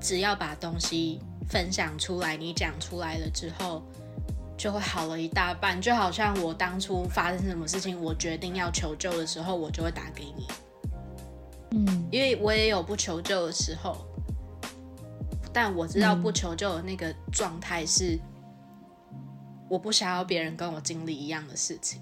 [0.00, 3.84] 只要把东西分享出来，你讲出来了之后，
[4.56, 5.80] 就会好了一大半。
[5.80, 10.48] 就好像我当初发生什么事情，我决定要求救的时候，我就会打给你。
[11.70, 14.04] 嗯，因为我也有不求救的时候。
[15.52, 18.18] 但我知道不求救的那个状态是，
[19.68, 22.00] 我不想要别人跟我经历一样的事情。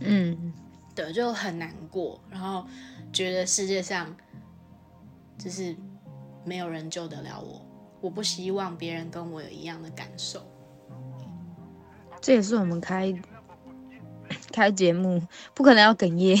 [0.00, 0.52] 嗯，
[0.94, 2.66] 对，就很难过，然后
[3.12, 4.14] 觉得世界上
[5.38, 5.74] 就是
[6.44, 7.64] 没有人救得了我。
[8.00, 10.46] 我不希望别人跟我有一样的感受。
[12.20, 13.14] 这也是我们开
[14.52, 15.22] 开节目
[15.54, 16.36] 不可能要哽咽，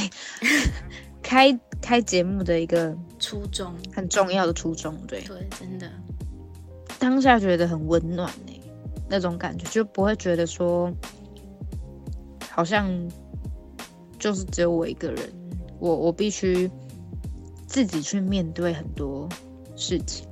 [1.34, 2.96] 开开节目的一个。
[3.18, 5.90] 初衷很重要的初衷，对对，真的，
[6.98, 8.60] 当下觉得很温暖呢，
[9.08, 10.92] 那种感觉就不会觉得说，
[12.50, 12.88] 好像
[14.16, 15.32] 就是只有我一个人，
[15.80, 16.70] 我我必须
[17.66, 19.28] 自己去面对很多
[19.74, 20.28] 事情，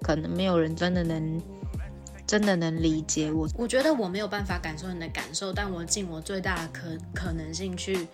[0.00, 1.42] 可能没有人真的能
[2.26, 3.46] 真的能理解我。
[3.56, 8.06] 我觉得我没有办法感受你的感受，但我尽我最大的可可能性去。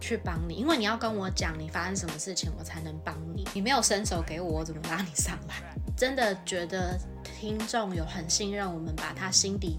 [0.00, 3.46] 去帮你，因为你要跟我讲你发生什么事情，我才能帮你。
[3.52, 5.54] 你没有伸手给我，我怎么拉你上来？
[5.96, 9.78] 真的觉得听众有很信任我们，把他心底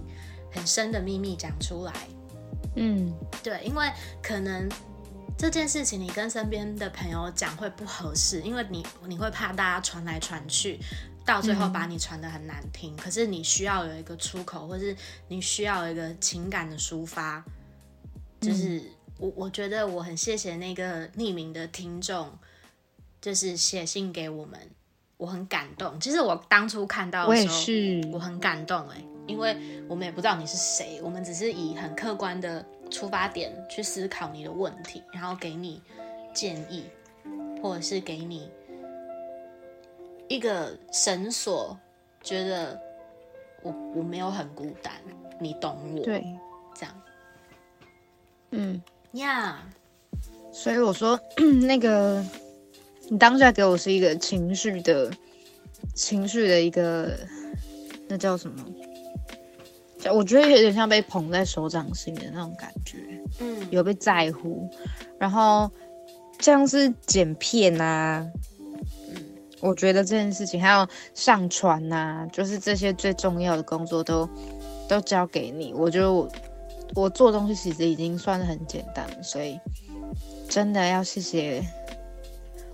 [0.52, 1.94] 很深的秘密讲出来。
[2.76, 4.70] 嗯，对，因为可能
[5.36, 10.80] 这件事情你跟身边的朋友讲会不合适，因为你你会怕大家传来传去，
[11.26, 12.96] 到最后把你传的很难听。
[12.96, 14.96] 可是你需要有一个出口，或是
[15.28, 17.44] 你需要有一个情感的抒发，
[18.40, 18.84] 就是。
[19.22, 22.28] 我我觉得我很谢谢那个匿名的听众，
[23.22, 24.60] 就是写信给我们，
[25.18, 25.98] 我很感动。
[26.00, 27.48] 其实我当初看到的时
[28.04, 29.56] 候，我很感动哎，因为
[29.88, 35.80] 我们也不知道你是谁，我们只是以很客观的出发点去思考你的问题，然后给你
[36.34, 36.86] 建议，
[37.62, 38.50] 或者是给你
[40.28, 41.78] 一个绳索，
[42.24, 42.82] 觉得
[43.62, 44.94] 我我没有很孤单，
[45.40, 46.26] 你懂我，对，
[46.74, 47.02] 这样，
[48.50, 48.82] 嗯。
[49.14, 49.60] 呀，
[50.54, 51.20] 所以我说，
[51.68, 52.24] 那个
[53.10, 55.12] 你当下给我是一个情绪的，
[55.94, 57.18] 情绪的一个，
[58.08, 58.66] 那叫什么？
[60.14, 62.98] 我觉得有点像被捧在手掌心的那种感觉，
[63.40, 64.68] 嗯，有被在乎，
[65.20, 65.70] 然后
[66.40, 68.26] 像是剪片啊，
[69.10, 69.16] 嗯，
[69.60, 74.28] 我觉得这件事情还有上传呐，就是这些最重要的工作都
[74.90, 76.12] 都交给你，我觉得
[76.96, 77.10] 我。
[77.10, 79.60] 做东西其实已经算是很简单，所以
[80.50, 81.64] 真的要谢谢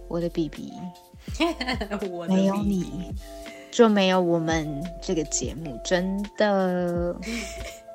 [0.07, 0.71] 我的 B B，
[2.29, 3.13] 没有你
[3.71, 7.15] 就没有我们这个节目，真的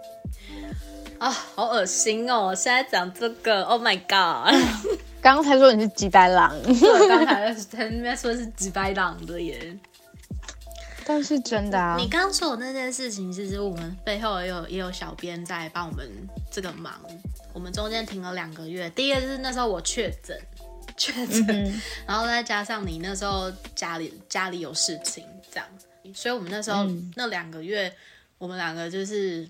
[1.19, 2.55] 啊，好恶心哦！
[2.55, 4.53] 现在讲这个，Oh my God！
[5.23, 6.53] 刚才说你是几白狼，
[7.09, 9.79] 刚才在那边说是几白狼的耶。
[11.05, 11.97] 但是真的啊！
[11.99, 16.09] 你刚刚说的那件事情，其实我们背后也有也有小编在帮我们
[16.51, 17.01] 这个忙。
[17.53, 20.41] 我们中间停了两个月，第一个就是那时候我确诊，
[20.97, 21.47] 确诊，
[22.07, 25.69] 然后再加上你那时候家里家里有事情，这样，
[26.15, 27.95] 所以我们那时候那两个月，
[28.39, 29.49] 我们两个就是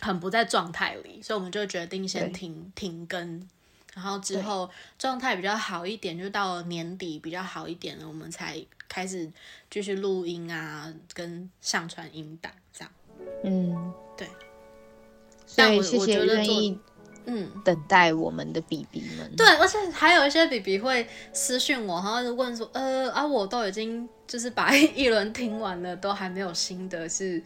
[0.00, 3.46] 很不在状态里，所以我们就决定先停停更。
[3.94, 9.30] 然后之后状态比较好一点，就到年底比较好一点了，我们才开始
[9.70, 12.92] 继续录音啊，跟上传音档这样。
[13.44, 14.26] 嗯，对。
[15.46, 16.78] 所以谢谢愿意
[17.26, 19.36] 嗯等待我们的 B B 们。
[19.36, 27.42] 对，而且还有一些 B B 会私讯我，然后就问说：“呃啊，我都已经就是把 一轮听完了，都还没有新的，是。”是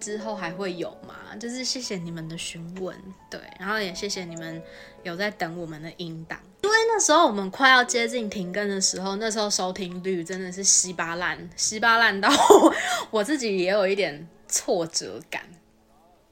[0.00, 1.36] 之后还会有吗？
[1.38, 2.96] 就是谢谢你们的询问，
[3.30, 4.60] 对，然后也谢谢你们
[5.04, 12.28] 有在等我们的音档，因为那时候我们快要接近停更的时候，那时候收听率真的是稀巴烂，稀巴烂到
[13.12, 15.42] 我自己也有一点挫折感。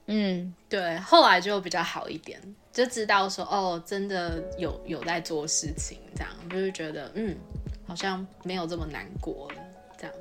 [0.07, 2.41] 嗯，对，后来就比较好一点，
[2.73, 7.37] 就知道说哦，真的有有在做事情，这样就是觉得嗯，
[7.87, 9.63] 好像没有这么难过了，
[9.97, 10.15] 这样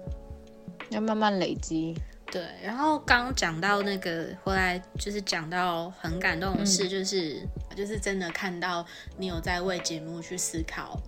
[0.91, 1.95] 要慢慢累积。
[2.31, 7.41] 对，然后刚讲到那个，后来就是讲到很感动的事，就是
[7.75, 8.85] 就是真的看到
[9.17, 11.01] 你有在为节目去思考，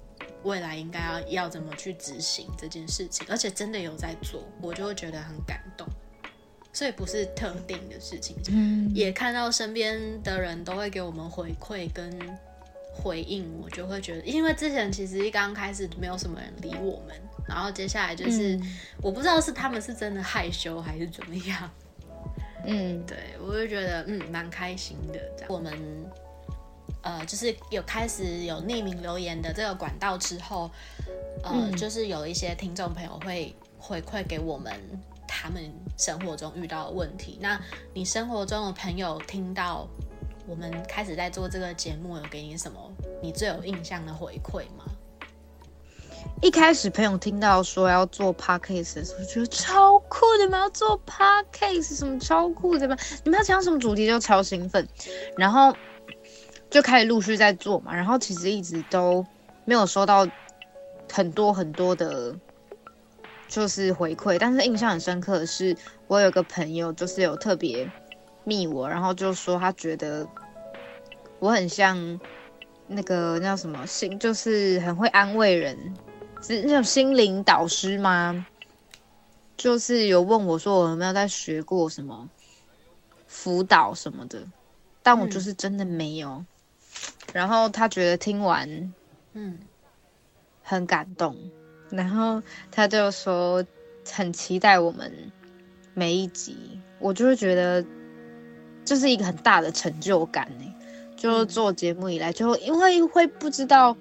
[0.43, 5.87] 未来应该要要怎么去执行这件事情，而且真的有在做，我就会觉得很感动。
[6.73, 12.17] 所以不是特定的事情，嗯，也看到身边的人都会给我们回馈跟
[12.93, 17.15] 回应，我就会觉得，因为之前其实一刚开始没有什么人理我们。
[17.53, 18.57] 然后接下来就是，
[19.01, 21.69] 我不知道是他们是真的害羞还是怎么样，
[22.65, 25.19] 嗯， 对我就觉得嗯蛮开心的。
[25.35, 25.73] 这样我们
[27.03, 30.71] 呃就是有开始有匿名留言的这个管道之后，
[31.43, 34.73] 呃就是有一些听众朋友会回馈给我们
[35.27, 37.37] 他们生活中遇到的问题。
[37.41, 37.59] 那
[37.93, 39.87] 你生活中的朋友听到
[40.47, 42.79] 我们开始在做这个节目，有给你什么
[43.21, 44.85] 你最有印象的回馈吗？
[46.41, 54.85] 一开始朋友听到说要做 podcast 的时候，觉得超酷的嘛，要做 podcast 什么超酷的嘛，你们要讲什么主题就超兴奋，
[55.37, 55.71] 然后
[56.71, 59.23] 就开始陆续在做嘛，然后其实一直都
[59.65, 60.27] 没有收到
[61.11, 62.35] 很多很多的，
[63.47, 65.77] 就是回馈，但是印象很深刻的是，
[66.07, 67.87] 我有个朋友就是有特别
[68.45, 70.27] 密我，然后就说他觉得
[71.37, 72.19] 我很像
[72.87, 75.77] 那个叫什么心，就是很会安慰人。
[76.41, 78.45] 是那种心灵导师吗？
[79.55, 82.27] 就是有问我说我有没有在学过什么
[83.27, 84.39] 辅导什么的，
[85.03, 86.43] 但我就是真的没有。
[87.31, 88.93] 然后他觉得听完，
[89.33, 89.59] 嗯，
[90.63, 91.37] 很感动，
[91.91, 93.63] 然后他就说
[94.11, 95.31] 很期待我们
[95.93, 96.57] 每一集。
[96.97, 97.85] 我就是觉得
[98.83, 100.65] 这是一个很大的成就感呢。
[101.15, 103.95] 就做节目以来，就因为会不知道。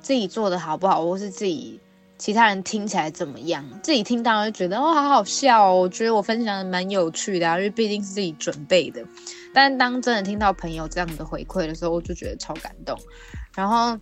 [0.00, 1.78] 自己做的好不好，或是自己
[2.22, 3.68] 其他人听起来怎么样？
[3.82, 9.04] 自己听到就觉得哦，好好笑哦，我觉得我分享的蛮有趣的啊，因为毕竟是自己准备的。
[9.52, 12.96] 但当真的听到朋友这样的回馈的时候，我就觉得超感动。
[13.56, 13.98] 然后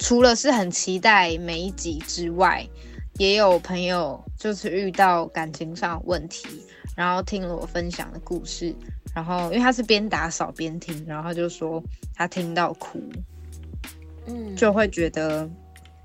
[0.00, 2.68] 除了是很期待每一集之外，
[3.18, 6.48] 也有朋友就是遇到感情上问题，
[6.96, 8.74] 然后听了我分享的故事，
[9.14, 11.80] 然后因为他是边打扫边听，然后他就说
[12.16, 13.00] 他听到哭。
[14.26, 15.48] 嗯，就会觉得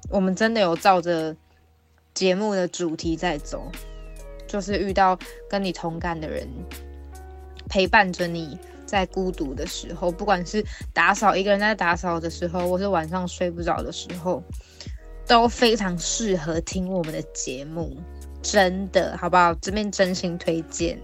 [0.09, 1.35] 我们真的有照着
[2.13, 3.71] 节目的主题在走，
[4.47, 5.17] 就是遇到
[5.49, 6.47] 跟你同感的人，
[7.69, 14.41] 陪伴着你在孤独的时候，不管是打扫一个人在打扫的时候，或是晚上睡不着的时候，
[15.27, 17.95] 都非常适合听我们的节目，
[18.41, 19.53] 真的好不好？
[19.55, 20.97] 这边真心推荐。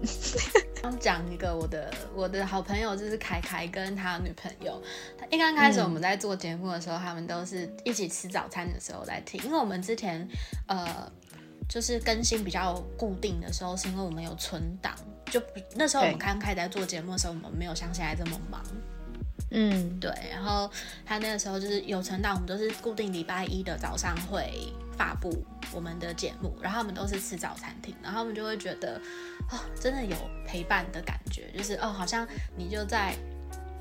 [0.92, 4.80] 讲一个我的我的好朋友，就是凯凯跟他女朋友。
[5.18, 9.42] 他一刚开始我们在做节目的时候，他们都是一起吃早餐的时候在听。
[9.44, 10.26] 因为我们之前
[10.66, 11.10] 呃，
[11.68, 14.94] 就是更新比较固定的时候，是因为我们有存档。
[15.26, 15.42] 就
[15.74, 18.62] 那时候我们刚开始在做节目的时候，我们没有像现在这么忙。
[19.50, 20.10] 嗯，对。
[20.30, 20.70] 然后
[21.04, 24.52] 他那个时候就是有存档，我们都是固定礼拜一的早上会
[24.96, 29.00] 发布我们的节目，然后他们都是吃早餐听，然后他们就会觉得。
[29.50, 32.26] 哦，真的有陪伴的感觉，就是哦，好像
[32.56, 33.14] 你就在，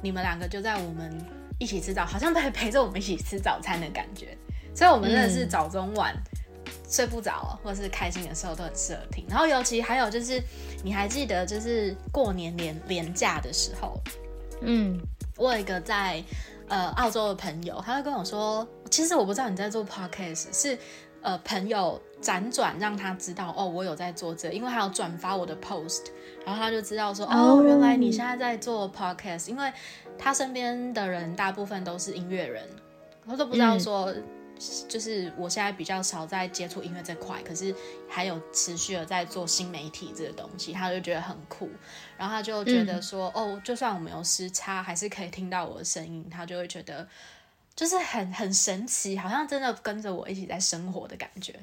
[0.02, 1.10] 你们两个就在我们
[1.58, 4.38] 一起吃早，好像在陪着我们一起吃早餐的感觉。
[4.76, 6.14] 所以，我们真的是早中晚
[6.90, 9.26] 睡不着，或者是开心的时候都很适合听。
[9.30, 10.44] 然后，尤其还有就是，
[10.84, 13.98] 你还记得就是过年年年假的时候，
[14.60, 15.00] 嗯，
[15.38, 16.22] 我有一个在
[16.68, 20.78] 呃澳洲的朋友，他会跟我说，其实我不知道你在做 podcast，是
[21.24, 22.00] 呃朋友。
[22.24, 26.04] 辗转让他知道哦，我有在做这，因为他有转发我的 post，
[26.46, 29.70] 然后他就知道说哦，原来你现在在做 podcast，因为
[30.18, 32.66] 他身边的人大部分都是音乐人，
[33.26, 34.16] 他都不知道说，
[34.88, 37.76] 就是我现在比较少在接触音乐这块，可是
[38.08, 41.70] 还有持续的在做新媒体这个东西，他就觉得很酷，
[42.16, 47.06] 然后他就觉得说哦，就算我们有时差，还是可以听到我的声音，他就会觉得
[47.84, 51.54] 就是很很神奇，好像真的跟着我一起在生活的感觉。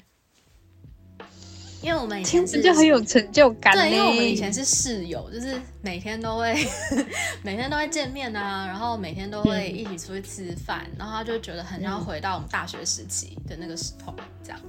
[1.81, 6.55] 因为我们以前就很有成就感，对，因为我们以前是室友，就是每天都会
[7.43, 14.15] 每天都会见面啊，然后每天都会一起出去吃饭，然后他就觉得很像回到我们大学时期的那个时候，
[14.45, 14.61] 这样，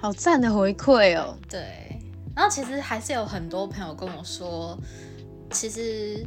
[0.00, 1.36] 好赞的回馈哦。
[1.46, 2.00] 对，
[2.34, 4.78] 然后其实还是有很多朋友跟我说，
[5.50, 6.26] 其实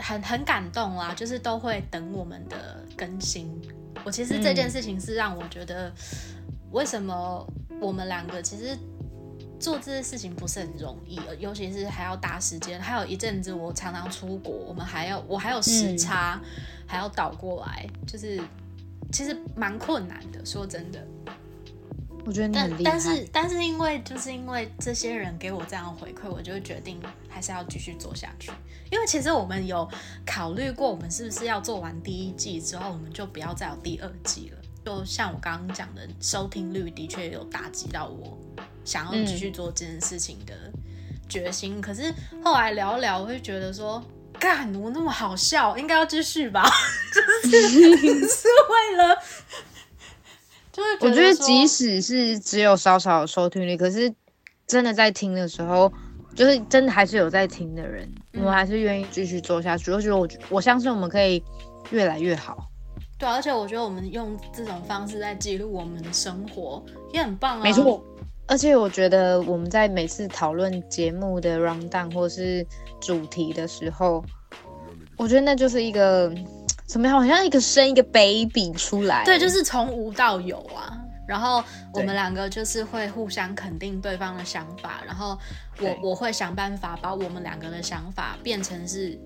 [0.00, 3.50] 很很感动啦，就是都会等我们的更新。
[4.04, 5.92] 我其实这件事情是让我觉得，
[6.72, 7.46] 为什么？
[7.80, 8.76] 我们两个其实
[9.58, 12.78] 做这些事情不是很容易，尤其是还要搭时间。
[12.78, 16.38] 还有一阵子我常常出国，我们还要我还有时差，
[16.86, 18.38] 还要倒过来，就是
[19.10, 20.44] 其实蛮困难的。
[20.44, 21.02] 说真的，
[22.24, 22.90] 我觉得你很厉害。
[22.90, 28.50] 但是但是因为就是因为这些人给我这样回馈，我就决定还是要继续做下去。
[28.90, 29.88] 因为其实我们有
[30.26, 34.58] 考虑过，我们是不是要做完第一季之后，我们就不要再有第二季了。
[34.84, 38.38] 就像我刚刚讲的，收听率的确有打击到我。
[38.82, 40.54] 想要继续做这件事情的
[41.28, 42.12] 决心，可是
[42.42, 44.02] 后来聊聊，我会觉得说，
[44.38, 46.64] 干我那么好笑，应该要继续吧，
[47.14, 47.70] 就是
[48.26, 49.16] 是为了，
[50.72, 54.12] 就是我觉得即使是只有少少的收听率，可是
[54.66, 55.92] 真的在听的时候，
[56.34, 59.90] 就是真的还是有在听的人，我们还是愿意继续做下去。
[59.90, 61.42] 我觉得我我相信我们可以
[61.90, 62.68] 越来越好。
[63.18, 68.02] 对，而且我觉得我们用这种方式在记录我们的生活也很棒啊，没错。
[68.46, 72.66] 而且我觉得我们在每次讨论节目的 round down 或是
[73.00, 74.24] 主题的时候，
[75.16, 76.34] 我觉得那就是一个
[76.90, 79.24] 怎么样，好像一个生一个 baby 出来。
[79.24, 80.98] 对，就是从无到有啊。
[81.28, 81.62] 然后
[81.94, 85.38] 我们两个就是会互相肯定对方的想法，然后
[85.80, 89.16] 我我会想办法把我们两个的想法变成是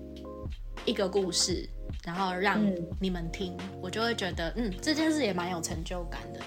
[0.85, 1.67] 一个故事，
[2.03, 2.61] 然后让
[2.99, 6.39] 你们听，我就会觉得嗯，这件事也蛮有成就感的。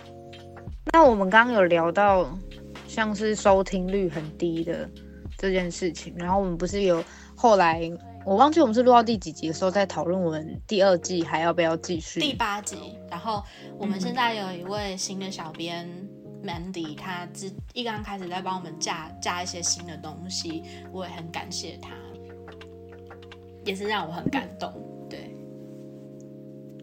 [0.93, 2.29] 那我们刚刚有聊到。
[2.87, 4.89] 像是收听率很低的
[5.37, 7.05] 这件事情，然后我们不是有
[7.37, 7.83] 后来
[8.29, 12.21] 我忘记我们是录到第几集的时候在讨论我们第二季还要不要继续？
[12.21, 12.77] 第八集。
[13.11, 13.43] 然后
[13.79, 15.89] 我们现在有一位新的小编
[16.45, 20.63] Mandy，他自一刚开始在帮我们架架一些新的东西，
[20.93, 21.89] 我也很感谢他，
[23.65, 24.71] 也是让我很感动。
[25.09, 25.35] 对。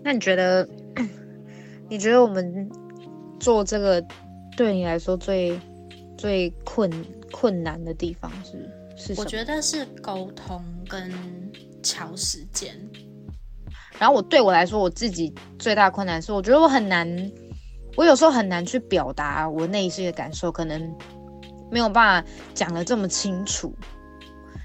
[0.04, 0.68] 那你觉得？
[1.88, 2.68] 你觉得我们
[3.40, 4.04] 做这个
[4.58, 5.60] 对你来说最？
[6.18, 6.90] 最困
[7.30, 8.52] 困难的地方是
[8.96, 9.26] 是什么？
[9.26, 11.12] 我觉得是沟通跟
[11.84, 12.74] 调时间。
[13.98, 17.32] 然后我对我来说，我自己最大困难是，我觉得我很难，
[17.96, 20.94] 我有时候很难去表达我内心的感受，可能
[21.72, 23.74] 没有办法讲的这么清楚。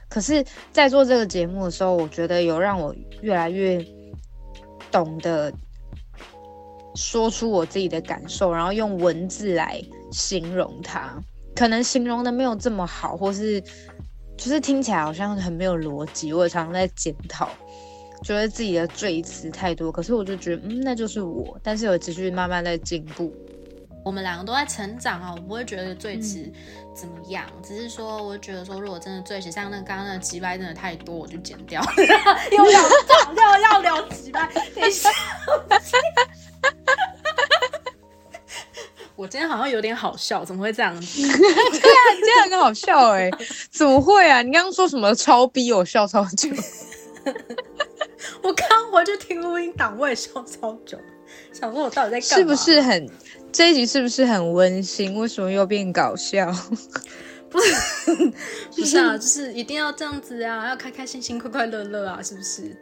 [0.08, 2.92] 可是，在做这个节目的时候，我觉得有让我
[3.22, 3.84] 越来越
[4.90, 5.52] 懂得
[6.96, 11.14] 说出我自己的感受，然后用文字来形容它。
[11.54, 13.62] 可能形容的没有这么好，或是
[14.40, 16.32] 就是听起来好像很没有逻辑。
[16.32, 17.50] 我也常常在检讨，
[18.24, 19.92] 觉得自己的罪词太多。
[19.92, 21.60] 可是我就觉得，嗯，那就是我。
[21.62, 23.30] 但是有持续慢慢在进步。
[24.02, 26.50] 我们两个都在成长啊，我不会觉得赘词
[26.96, 31.82] 怎么样，只是说，我觉得说，如果真的赘词像那刚刚那几百真的太多，我就剪掉。
[32.50, 35.10] 又要讲掉，要聊几百，等一下。
[39.20, 41.20] 我今天好像有点好笑，怎么会这样子？
[41.20, 43.30] 对啊，你今天很好笑哎，
[43.70, 44.40] 怎么会啊？
[44.40, 46.48] 你刚刚说什么超逼我笑超久？
[48.42, 50.98] 我刚回去听录音档，我也笑超久，
[51.52, 52.36] 想说我到底在干嘛？
[52.38, 53.06] 是不是很
[53.52, 55.14] 这一集是不是很温馨？
[55.16, 56.50] 为什么又变搞笑？
[57.50, 58.32] 不是，
[58.74, 62.74] 不是啊，就是一定要这样子啊，要开开心心、快快乐乐啊，是不是？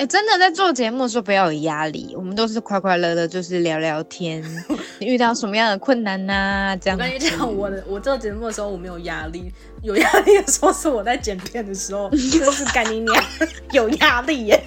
[0.00, 4.42] 哎，真的在做节目的时候不要有压力，我们都是快快乐乐，就是聊聊天。
[4.98, 6.74] 你遇到什么样的困难呢？
[6.80, 13.24] 这样我跟你讲，我的我做节目的时候我没有压力，有压力的时候是我在剪片的时候， 就是干你娘，
[13.72, 14.64] 有压力耶，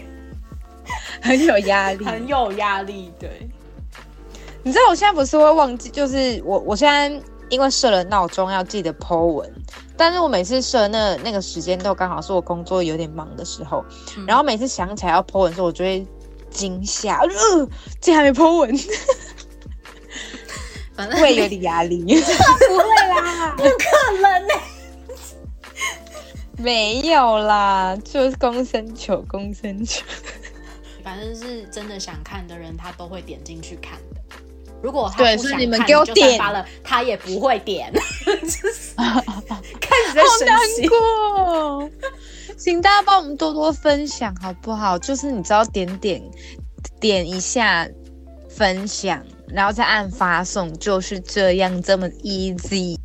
[1.19, 3.11] 很有压力，很有压力。
[3.19, 3.49] 对，
[4.61, 7.19] 你知道我现在不是会忘记，就是我我现在
[7.53, 9.49] 因为设了闹钟要记得 po 文。
[9.95, 13.85] 但是我每次设那那个时间都刚好是我工作有点忙的时候，
[14.27, 16.05] 然后每次想起来要 po 文的时候，我就会
[16.49, 17.69] 惊吓，呃，
[18.01, 18.75] 这还没 po 文，
[20.95, 22.01] 反正会有点压力。
[22.03, 24.53] 不会啦，不可能呢，
[26.57, 30.03] 没有啦，就是公生求公生求，
[31.03, 34.21] 反正是真的想看的人，他都会点进去看的。
[34.83, 37.89] 如果他不想看，就算发了，他也不会点。
[39.79, 40.89] 开始在生气，
[42.57, 44.99] 请大家帮我们多多分享好不好？
[44.99, 46.21] 就是你知道点点
[46.99, 47.87] 点一下
[48.49, 52.97] 分享，然后再按发送，就是这样这么 easy，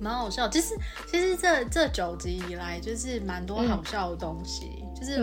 [0.00, 0.46] 蛮好笑。
[0.48, 0.74] 其实
[1.10, 5.16] 其实这这九集以来，就是蛮多好笑的东西，就是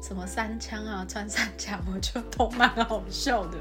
[0.00, 3.58] 什么三枪啊，穿三枪，我觉得都蛮好笑的。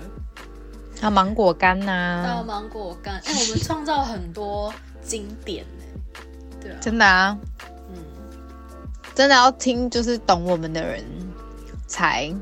[0.99, 4.73] 还有芒果干呐，还有芒果干，哎，我们创造很多
[5.03, 5.83] 经典呢，
[6.59, 7.37] 对啊，真的啊，
[7.89, 7.95] 嗯，
[9.13, 11.03] 真的要听，就是懂我们的人
[11.85, 12.33] 才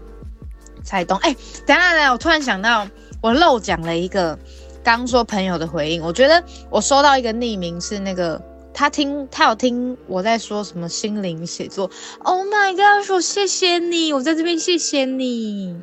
[0.83, 1.17] 才懂。
[1.19, 1.35] 哎，
[1.65, 2.87] 等下等下，我突然想到，
[3.21, 4.39] 我漏讲了一个，
[4.83, 8.41] 刚说朋友的回应，我觉得我收到一个匿名是那个
[8.73, 11.89] 他听他有听我在说什么心灵写作
[12.19, 13.05] ，Oh my god！
[13.05, 15.79] 说谢谢你，我在这边谢谢你。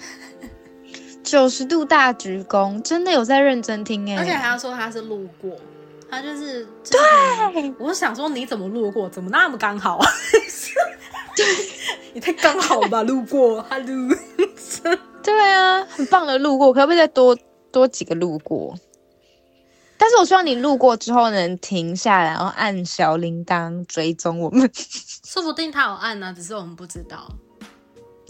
[1.23, 5.51] 九十度大鞠躬，真的有在认真听哎，而且还要说他是路过，
[6.11, 7.75] 他就是对。
[7.79, 10.01] 我想说你怎么路过，怎么那么刚好？
[11.37, 11.47] 对，
[12.13, 13.03] 你太刚好了吧？
[13.03, 14.17] 路过，Hello。
[15.23, 17.39] 对啊，很棒的路过，可不可以再多
[17.71, 18.75] 多几个路过？
[19.97, 24.69] 但是我希望你路过之后能停下来，然后按小铃铛追踪我们。
[25.25, 27.33] 说不定他有按呢，只是我们不知道。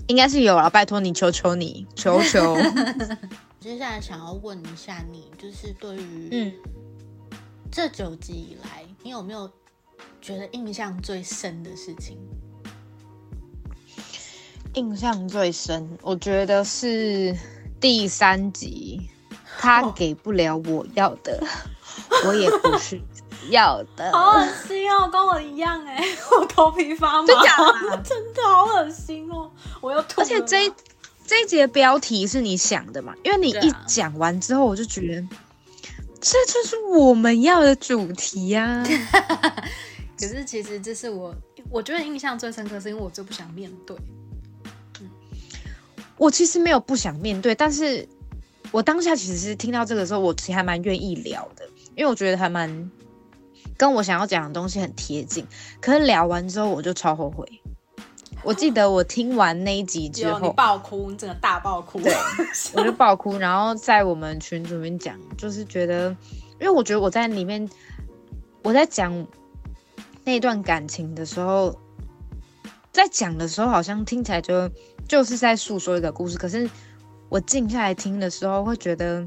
[0.09, 2.57] 应该是有了，拜托你，求求你，求求。
[3.61, 6.53] 接下来想要问一下你，就是对于嗯
[7.71, 9.51] 这九集以来，你有没有
[10.21, 12.19] 觉得印象最深的事情？
[14.75, 17.37] 印象最深，我觉得是
[17.81, 19.09] 第三集。
[19.59, 21.41] 他给不了我要的，
[22.27, 23.01] 我也不是
[23.51, 24.11] 要的。
[24.13, 26.05] 好恶心哦，跟我一样哎，
[26.39, 27.27] 我头皮发麻。
[27.27, 30.21] 真的， 真的好恶心哦，我要吐。
[30.21, 30.73] 而且这
[31.27, 33.15] 这一节标题是你想的嘛？
[33.25, 35.27] 因为你一讲完之后，我就觉得
[36.21, 38.85] 这就是我们要的主题呀。
[40.19, 41.35] 可是其实这是我，
[41.71, 43.97] 我觉得印象最深刻，是因为我最不想面对。
[45.01, 45.11] 嗯，
[46.17, 48.09] 我其实没有不想面对，但是。
[48.71, 52.91] 我当下其实是听到这个时候，我其实还蛮愿意聊的，因为我觉得还蛮
[53.83, 55.45] 跟我想要讲的东西很贴近。
[55.81, 57.45] 可是聊完之后，我就超后悔。
[58.45, 62.01] 我记得我听完那一集之后，你爆哭，你整个大爆哭。
[62.01, 62.15] 对，
[62.75, 66.17] 我就爆哭，然后在我们群组里面讲，就是觉得，
[66.61, 67.69] 因为我觉得我在里面，
[68.63, 69.27] 我在讲
[70.23, 71.77] 那段感情的时候，
[72.93, 74.71] 在讲的时候，好像听起来就
[75.09, 76.71] 就是在诉说一个故事，可是。
[77.29, 79.27] 我静下来听的时候，会觉得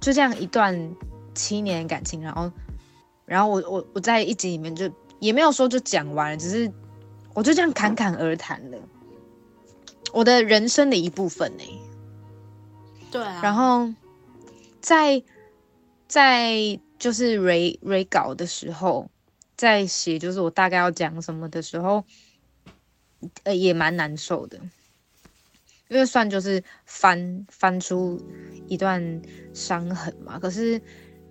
[0.00, 0.94] 就这样一段
[1.34, 2.48] 七年感情，然后，
[3.24, 6.70] 然后我我我在一集里面就也没有说就讲完了，只是
[7.34, 8.78] 我就这样侃侃而谈了
[10.12, 11.64] 我的人生的一部分呢。
[13.10, 13.40] 对啊。
[13.42, 13.92] 然后
[14.80, 15.22] 在
[16.08, 19.08] 在就是 re re 稿的时候，
[19.56, 22.04] 在写就是我大概要讲什么的时候，
[23.44, 24.58] 呃，也蛮难受的。
[25.88, 28.18] 因为算就是翻翻出
[28.66, 30.80] 一段伤痕嘛，可是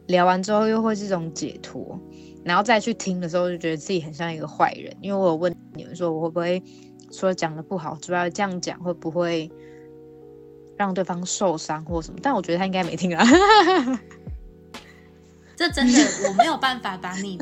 [0.08, 2.00] 聊完之后又会是一种解脱，
[2.44, 4.96] 然后再去听的时候就觉得自己很像一个坏人。
[5.02, 6.62] 因为我有问你们说我会不会
[7.12, 9.50] 说讲的不好，主要这样讲会不会
[10.78, 12.20] 让对方受伤或什么？
[12.22, 13.26] 但我觉得他应该没听啊。
[15.56, 17.38] 这真的我没有办法把你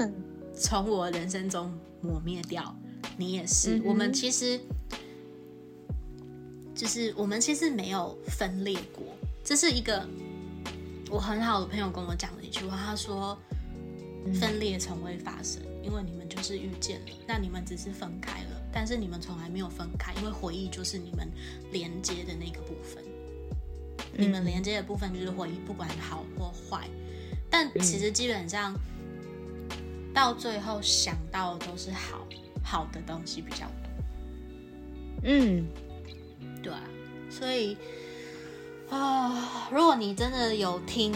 [0.54, 2.76] 从我人生中抹灭掉，
[3.18, 3.82] 你也是。
[3.86, 4.60] 我们其实。
[6.76, 9.04] 就是我们其实没有分裂过，
[9.44, 10.08] 这是一个
[11.10, 12.78] 我很好的朋友跟我讲了一句话。
[12.78, 13.38] 他说
[14.40, 21.28] ：“分裂从未发生，因为你们就是遇见了，那你们只是分开了，但是你们从来没有分开，因为回忆就是你们
[21.72, 23.04] 连接的那个部分。
[24.16, 26.88] 你们连接的部分就是回忆，不管好或坏。
[27.50, 28.76] 但其实基本上
[30.14, 32.28] 到最后想到的都是好
[32.64, 34.04] 好的东西比较多。”
[35.24, 35.66] 嗯。
[36.62, 36.74] 对，
[37.30, 37.78] 所以
[38.90, 41.12] 啊，如果你真的有听，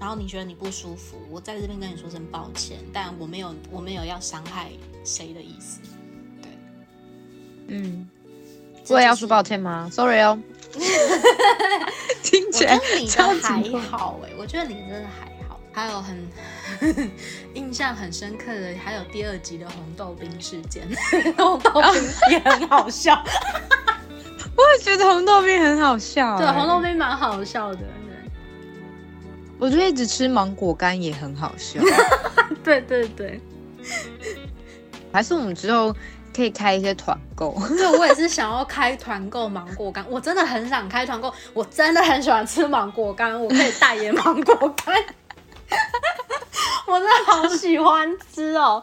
[0.00, 4.70] 然后你觉得你不舒服，我在这边跟你说声抱歉，但我没有，我没有要伤害
[5.04, 5.80] 谁的意思。
[6.42, 6.50] 对，
[7.68, 8.08] 嗯，
[8.88, 10.38] 我也要说抱歉吗？Sorry 哦，
[12.22, 15.60] 听起来你的还好哎，我觉得你真的还好。
[15.72, 16.28] 还有很
[17.54, 20.88] 印象很深刻的，还有第二集的红豆冰事件，
[21.38, 23.22] 红豆冰也很好笑。
[24.60, 27.78] 我也觉得红豆冰很好笑，对，红豆冰蛮好笑的。
[27.78, 27.86] 对，
[29.58, 31.80] 我觉得一直吃芒果干也很好笑。
[32.62, 33.40] 对 对对，
[35.12, 35.94] 还是我们之后
[36.34, 37.56] 可以开一些团购。
[37.68, 44.54] 对，我也是想要开团购芒果干，我真的很想开团购，我真的很喜欢吃芒果干，我可以代言芒果
[44.84, 44.94] 干。
[46.86, 48.82] 我真的好喜欢吃哦。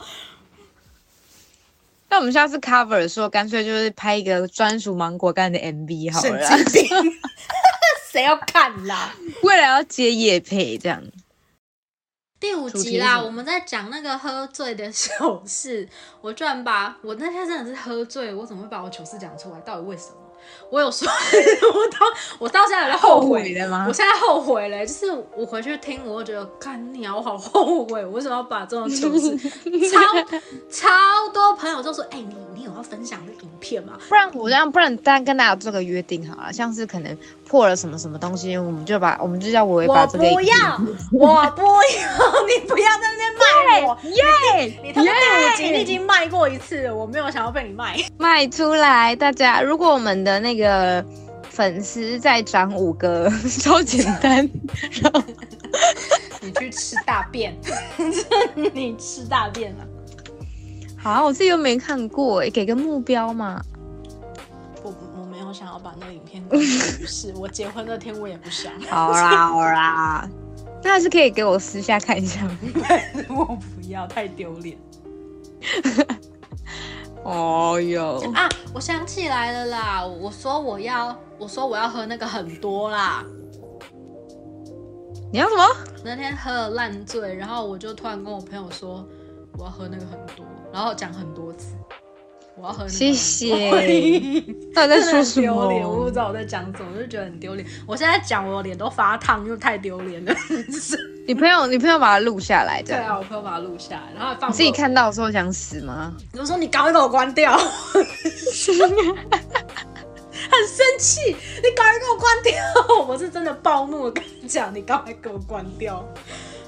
[2.09, 6.47] 那我们下次 cover 的时候，干脆就是拍一个专属芒果干的 MV 好了。
[8.11, 9.13] 谁要看啦？
[9.43, 11.03] 为了要接夜配这样。
[12.39, 15.89] 第五集啦，我们在讲那个喝醉的糗事。
[16.21, 19.59] 我居然把我那天真的是喝醉，我怎么会把我糗事讲出来？
[19.61, 20.26] 到底为什么？
[20.69, 21.07] 我有说，
[21.73, 21.97] 我到
[22.39, 23.85] 我到现在还后悔的吗？
[23.87, 29.37] 我现在后悔嘞，就是我回去听，我就觉得，干你啊，我好后悔，我为什么要把这种糗事？
[29.89, 29.99] 超
[30.69, 30.87] 超
[31.33, 33.93] 多朋友都说，哎，你你有要分享的影片吗？
[34.09, 37.17] 不然我这样，不然大家跟大家做个约定好了，像是可能
[37.47, 40.55] 破了什么什么东西，我们就把我们就叫我把这个，不要，
[41.13, 41.71] 我不要，
[42.45, 43.45] 你不要在那边卖
[43.85, 44.79] 我耶！
[44.83, 49.15] 你他妈第五集你已经卖过一次了，我没有想要被你卖 卖出来。
[49.15, 51.03] 大家，如果我们的那个
[51.49, 54.49] 粉丝再涨五个，超简单。
[56.41, 57.57] 你去吃大便，
[58.73, 59.85] 你吃大便了。
[60.97, 63.61] 好，我自己又没看过，给个目标嘛。
[64.83, 68.71] 我我没有想要把那个影片公诸于世，我结婚那天我也不想。
[68.89, 70.29] 好啦好啦。
[70.83, 72.57] 那还是可以给我私下看一下吗？
[73.29, 74.77] 我不要，太丢脸。
[77.23, 78.47] 哦哟啊！
[78.73, 83.25] 我想起来了啦，我说我要，我说我要喝那个很多啦。
[85.33, 85.63] 你要什么？
[86.05, 89.05] 那天喝了烂醉，然后我就突然跟我朋友说
[89.57, 91.75] 我要喝那个很多，然后讲很多次。
[92.59, 92.87] 我要喝。
[92.87, 93.71] 谢谢。
[94.73, 95.53] 他在说什么？
[95.53, 97.67] 我不知道我在讲什么，我就觉得很丢脸。
[97.85, 100.35] 我现在讲，我脸都发烫，因为太丢脸了。
[101.27, 104.51] 你朋友，你朋友把它录下来，对啊，我朋友把它录下来，然后放。
[104.51, 106.13] 自己看到的时候想死吗？
[106.39, 107.57] 我说你赶快给我关掉。
[110.49, 112.53] 很生气，你赶快给我关掉！
[113.05, 116.07] 我是真的暴怒，我跟你讲，你赶快给我关掉。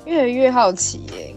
[0.06, 1.34] 越来越好奇耶。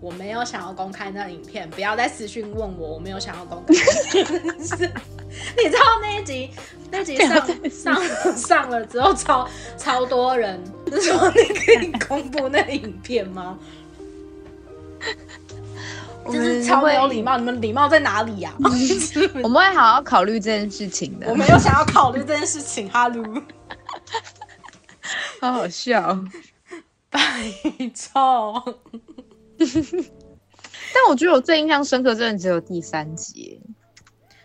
[0.00, 3.74] 我没有想要公开那影片，不要再私讯问我，我没有想要公开。
[5.56, 6.50] 你知道那一集
[6.90, 8.02] 那集上上
[8.36, 10.62] 上了之后，超超多人
[11.00, 13.58] 说你可以公布那影片吗？
[16.26, 17.36] 就是超没有礼貌！
[17.38, 18.52] 你们礼貌在哪里呀？
[19.44, 21.28] 我们会好好考虑这件事情的。
[21.28, 23.22] 我没有想要考虑这件事情，哈喽，
[25.40, 26.18] 好好笑，
[27.10, 27.20] 拜
[28.12, 28.80] 托。
[30.94, 33.60] 但我觉得我最印象深刻，真的只有第三集，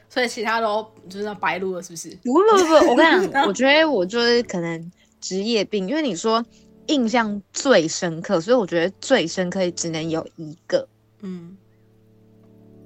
[0.09, 2.09] 所以其他都就是白录了，是不是？
[2.23, 2.39] 不不
[2.85, 6.43] 不，我跟你讲， 我觉得我就是可能职业病，因为你说
[6.87, 10.87] 印象最深刻，所以我觉得最深刻只能有一个。
[11.21, 11.55] 嗯，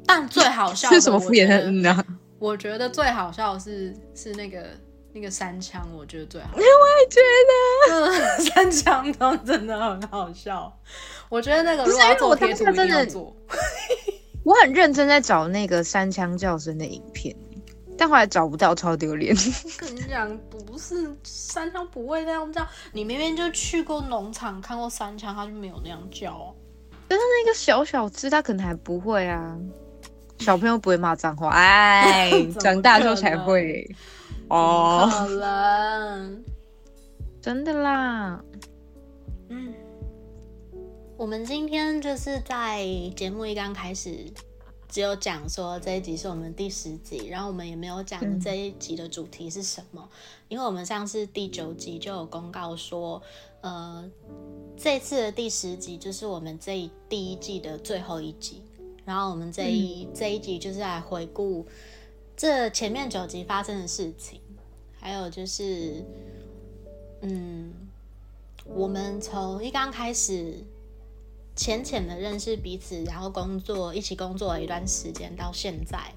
[0.06, 2.06] 但最好笑 是什么敷衍的呢？
[2.38, 4.68] 我觉得最好笑是是那个。
[5.16, 7.22] 那个三枪我觉得最好， 我也觉
[7.88, 10.78] 得三枪都真的很好笑。
[11.30, 13.08] 我觉得那个不是因为我当时真的，
[14.44, 17.34] 我很认真在找那个三枪叫声的影片，
[17.98, 19.34] 但后来找不到，超丢脸。
[19.78, 26.54] 跟你讲，不是三枪不会那样叫，你明明就去过农场看过三枪，他就没有那样叫。
[27.08, 29.56] 但是那个小小只，他可能还不会啊。
[30.40, 33.90] 小朋友不会骂脏话，哎， 长大之后才会。
[34.48, 36.30] 哦，好了，
[37.42, 38.44] 真的啦。
[39.50, 39.74] 嗯，
[41.18, 42.86] 我们今天就是在
[43.16, 44.32] 节目一刚开始，
[44.88, 50.08] 只有讲说这一集是我们第十集，然后我们也没有讲这一集的主题是什么，
[50.48, 53.20] 因为我们上次第九集就有公告说，
[53.62, 54.08] 呃，
[54.78, 58.62] 这次的第十集就是我们这第一季的最后一集，
[59.06, 61.66] 然后我们这一这一集就是来回顾。
[62.38, 64.42] 这前面九集发生的事情，
[65.00, 66.04] 还有就是，
[67.22, 67.72] 嗯，
[68.66, 70.56] 我们从一刚开始
[71.56, 76.14] 浅浅的认识彼此，然后工作一起工作了一段时间，到现在，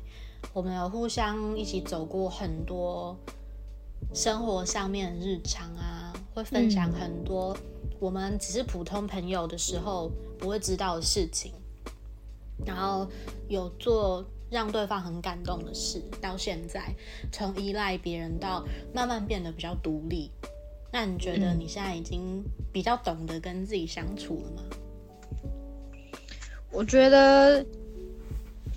[0.53, 3.17] 我们有互相一起走过很多
[4.13, 7.57] 生活上面日常啊，会分享很多
[8.01, 11.53] 我们只是普通朋友的时候不会知道的事情，
[12.67, 13.07] 然后
[13.49, 14.25] 有做。
[14.51, 16.83] 让对方很感动的事，到现在
[17.31, 20.31] 从依赖别人到慢慢变得比较独立，
[20.93, 22.43] 那你觉得你现在已经
[22.73, 24.63] 比较懂得跟自己相处了吗？
[26.71, 27.65] 我觉得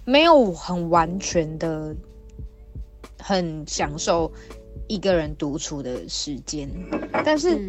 [0.06, 1.96] 没有很完全的
[3.20, 4.32] 很享受
[4.88, 6.70] 一个人独处的时间，
[7.26, 7.60] 但是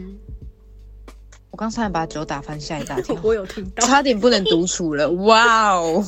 [1.53, 6.03] 我刚差点把酒打翻，吓一大跳， 我有听到，差点不能独处了，哇哦！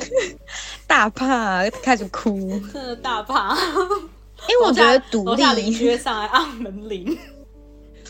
[0.86, 2.38] 大怕，开始哭，
[2.72, 3.56] 真的大怕。
[4.48, 7.18] 因为我觉得独立，邻居上来按门铃，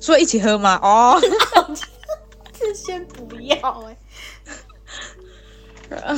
[0.03, 0.79] 说一起喝吗？
[0.83, 1.19] 哦，
[2.53, 3.97] 这先不要哎。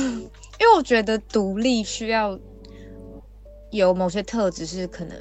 [0.59, 2.37] 因为我觉得独立需要
[3.69, 5.15] 有某些特质，是可能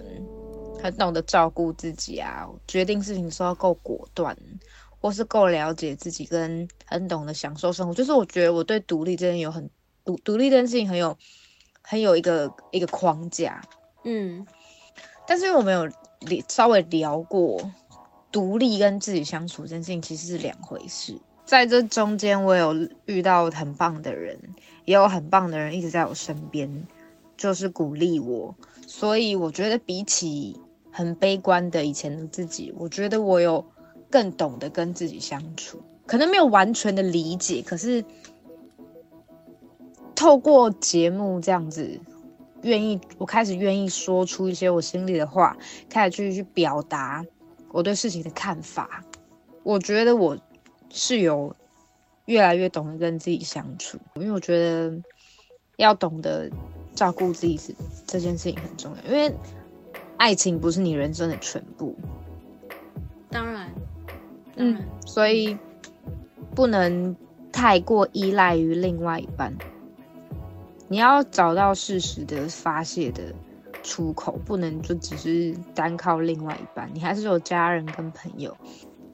[0.82, 4.36] 很懂得照顾自己啊，决定事情的时候够果断，
[5.01, 7.94] 或是够了解自己，跟很懂得享受生活。
[7.94, 9.68] 就是我觉得我对独立这件有很。
[10.05, 11.14] 独独立这件事情很有
[11.82, 13.61] 很有一个一个框架，
[14.05, 14.46] 嗯，
[15.26, 15.92] 但是因为我们有
[16.49, 17.70] 稍微聊过
[18.32, 22.74] 独立跟自己相处这件事情其实是两回事，在这中间我有
[23.05, 24.38] 遇到很棒的人，
[24.86, 26.86] 也有很棒的人一直在我身边，
[27.36, 30.59] 就是鼓励我，所以我觉得比起
[30.90, 33.62] 很悲观的以前的自己，我觉得我有
[34.11, 35.82] 更懂得跟自己相处。
[36.06, 38.04] 可能没有完全的理解，可是
[40.14, 42.00] 透过节目这样子，
[42.62, 45.56] 愿意我开始愿意说出一些我心里的话，
[45.90, 47.24] 开始去去表达
[47.70, 49.04] 我对事情的看法。
[49.62, 50.36] 我觉得我
[50.88, 51.54] 是有
[52.24, 54.98] 越来越懂得跟自己相处，因为我觉得
[55.76, 56.50] 要懂得
[56.94, 57.74] 照顾自己是
[58.06, 59.32] 这件事情很重要，因为
[60.16, 61.94] 爱情不是你人生的全部。
[63.30, 63.70] 当然，
[64.59, 65.56] 嗯，所以
[66.54, 67.16] 不能
[67.50, 69.56] 太过依赖于另外一半。
[70.88, 73.22] 你要找到适时的发泄的
[73.82, 76.90] 出口，不能就只是单靠另外一半。
[76.92, 78.56] 你还是有家人跟朋友，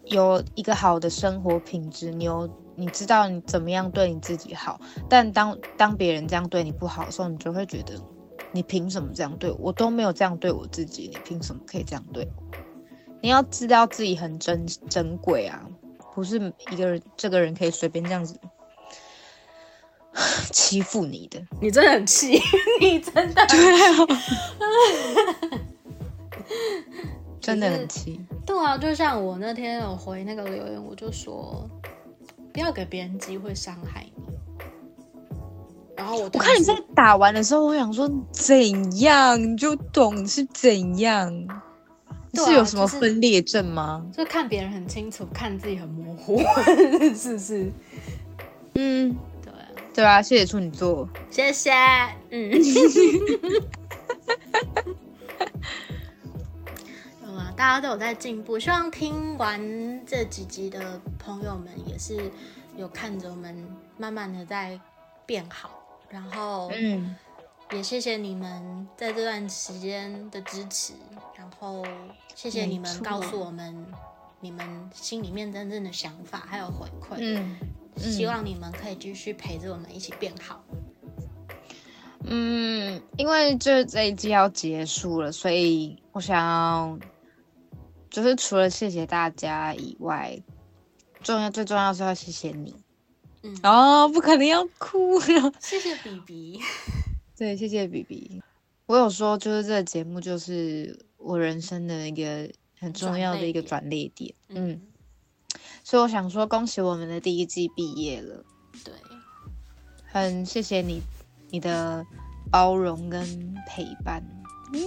[0.07, 2.11] 有一个好的生活品质。
[2.11, 7.95] 你有你知道你怎么样对你自己好，但当当别人这样对你不好的时候，你就会觉得
[8.53, 9.57] 你凭什么这样对我？
[9.65, 12.64] 我都没有这样对我自己，你凭什么可以这样对我？
[13.25, 15.59] 你要知道自己很珍珍贵啊，
[16.15, 16.37] 不是
[16.71, 18.39] 一个人这个人可以随便这样子
[20.53, 21.43] 欺负你的。
[21.59, 22.39] 你真的很气，
[22.83, 23.59] 你真的对
[27.41, 28.21] 真的很气。
[28.45, 31.67] 对啊，就像我那天有回那个留言，我就说
[32.53, 34.23] 不要给别人机会伤害你。
[35.97, 41.33] 然后我我看你在打完的时候，我想说怎样你就懂是怎样。
[42.37, 44.05] 是有什么分裂症吗？
[44.17, 46.41] 就看别人很清楚，看自己很模糊，
[47.15, 47.71] 是不是？
[48.75, 49.53] 嗯，对，
[49.95, 51.71] 对啊，谢谢处女座，谢谢，
[52.31, 52.51] 嗯，
[57.23, 59.61] 有啊，大家都有在进步，希望听完
[60.07, 62.31] 这几集的朋友们也是
[62.77, 63.57] 有看着我们
[63.97, 64.81] 慢慢的在
[65.27, 65.71] 变好，
[66.09, 67.15] 然后，嗯。
[67.75, 70.93] 也谢谢你们在这段时间的支持，
[71.37, 71.85] 然后
[72.35, 73.85] 谢谢你们告诉我们
[74.41, 77.17] 你们心里面真正的想法还有回馈。
[77.19, 77.57] 嗯，
[77.97, 80.63] 希望你们可以继续陪着我们一起变好。
[82.27, 86.99] 嗯，因为这这一季要结束了，所以我想要
[88.09, 90.41] 就是除了谢谢大家以外，
[91.23, 92.77] 重要最重要是要谢谢你。
[93.43, 95.53] 嗯，哦，不可能要哭了。
[95.61, 96.61] 谢谢 B B。
[97.37, 98.43] 对，谢谢 B B。
[98.87, 104.33] 我有说，就是这个节目就是我人生的一个很重要的一个转捩点。
[104.49, 104.81] 嗯，
[105.83, 108.45] 所以我想说，恭喜我们的第一季毕业了。
[108.85, 108.95] 对，
[110.07, 111.03] 很谢谢你，
[111.51, 112.07] 你的
[112.51, 114.23] 包容跟陪伴。
[114.73, 114.81] 嗯，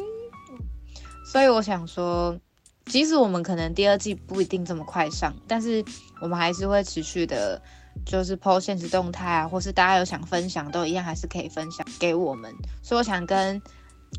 [1.32, 2.40] 所以我想说，
[2.86, 5.84] 即使我们可能第二季不一定这么快上，但是
[6.22, 7.62] 我们还是会持续的。
[8.06, 12.54] 就是 PO 现实动态啊，或是大家有想分享，都一样还是可以分享给我们。
[12.82, 13.62] 所以我想跟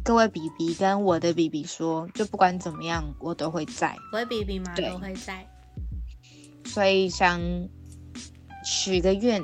[0.05, 3.97] 各位 B B 跟我的 B B 说，就不管怎么样，我都会在。
[4.13, 4.75] 我的 B B 吗？
[4.77, 5.47] 都会在。
[6.67, 7.41] 所以想
[8.65, 9.43] 许个愿，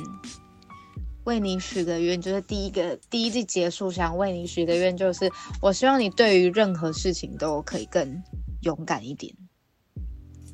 [1.24, 5.30] 为你许个愿，就是第一个第一季结束，想为你许个愿，就是
[5.62, 8.22] 我希望你对于任何事情都可以更
[8.61, 9.35] 勇敢一点。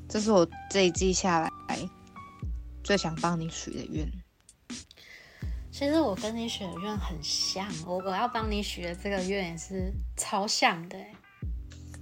[0.09, 1.51] 这是我这一季下来。
[2.91, 4.05] 最想帮你许的愿，
[5.71, 10.99] 其实我跟你许的愿很像，我我要帮你许的这个愿也是超像的，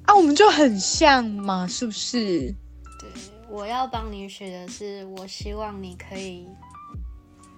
[0.07, 2.55] 啊，我们就很像嘛，是不是？
[2.99, 3.11] 对，
[3.51, 6.49] 我要帮你许的是，我希望你可以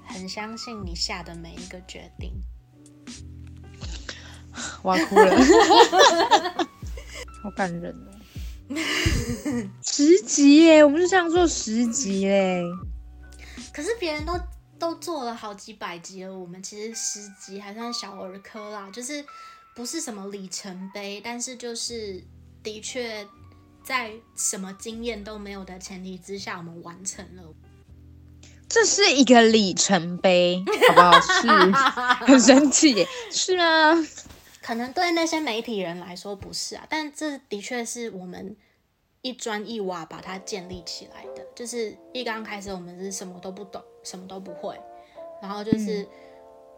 [0.05, 2.33] 很相信你下的每一个决定。
[4.83, 5.37] 我要哭了，
[7.45, 8.11] 好感人哦！
[9.87, 12.65] 十集耶，我们就这样做十集嘞。
[13.73, 14.39] 可是别人都
[14.79, 19.25] 都做了好几百集了，我们其实十集还算小儿科啦，就是
[19.75, 22.23] 不是什么里程碑，但是就是
[22.63, 23.27] 的确
[23.85, 27.43] 在什么经验都没有的前提之下，我们完成了。
[28.69, 31.21] 这是一个里程碑，好不好？
[31.21, 31.49] 是
[32.25, 33.95] 很神奇，是啊。
[34.63, 38.57] 可能对那些媒体人来说不是啊，但这的确是我们。
[39.23, 44.81] 一砖一瓦把它建立起来的，就是一刚开始我们是什么都不懂，什么都不会，
[45.43, 46.07] 然后就是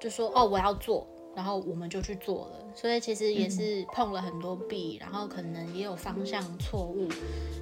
[0.01, 7.09] 就说哦我要做，然后我们就去做了，所以其实也是碰了很多壁，然后可能也有方向错误，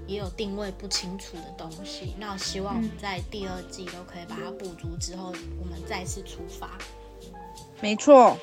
[0.06, 2.14] 也有定位不清楚的东西。
[2.18, 5.26] 那希望在第二季都可以把它补足之后，
[5.60, 6.78] 我们再次出发。
[7.82, 8.36] 没错，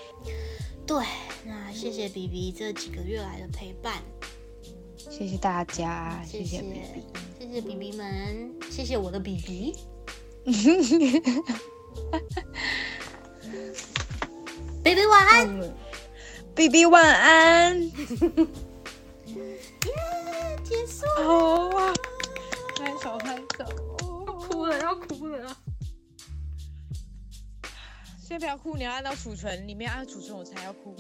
[0.86, 1.04] 对，
[1.46, 4.04] 那谢谢 B B 这几个月来的陪伴。
[5.10, 7.04] 谢谢大家，谢谢 BB，
[7.40, 9.76] 谢谢 BB 们，谢谢我的 BB。
[14.84, 15.74] BB 晚安
[16.56, 17.82] ，BB 晚安。
[17.82, 17.92] 耶
[20.64, 21.24] 结束了。
[21.26, 21.94] 好啊，
[22.78, 23.66] 拍手拍手，
[24.38, 25.58] 哭了要哭了。
[28.22, 30.96] 先不要哭，你要按到储存里面按储存，我才要哭。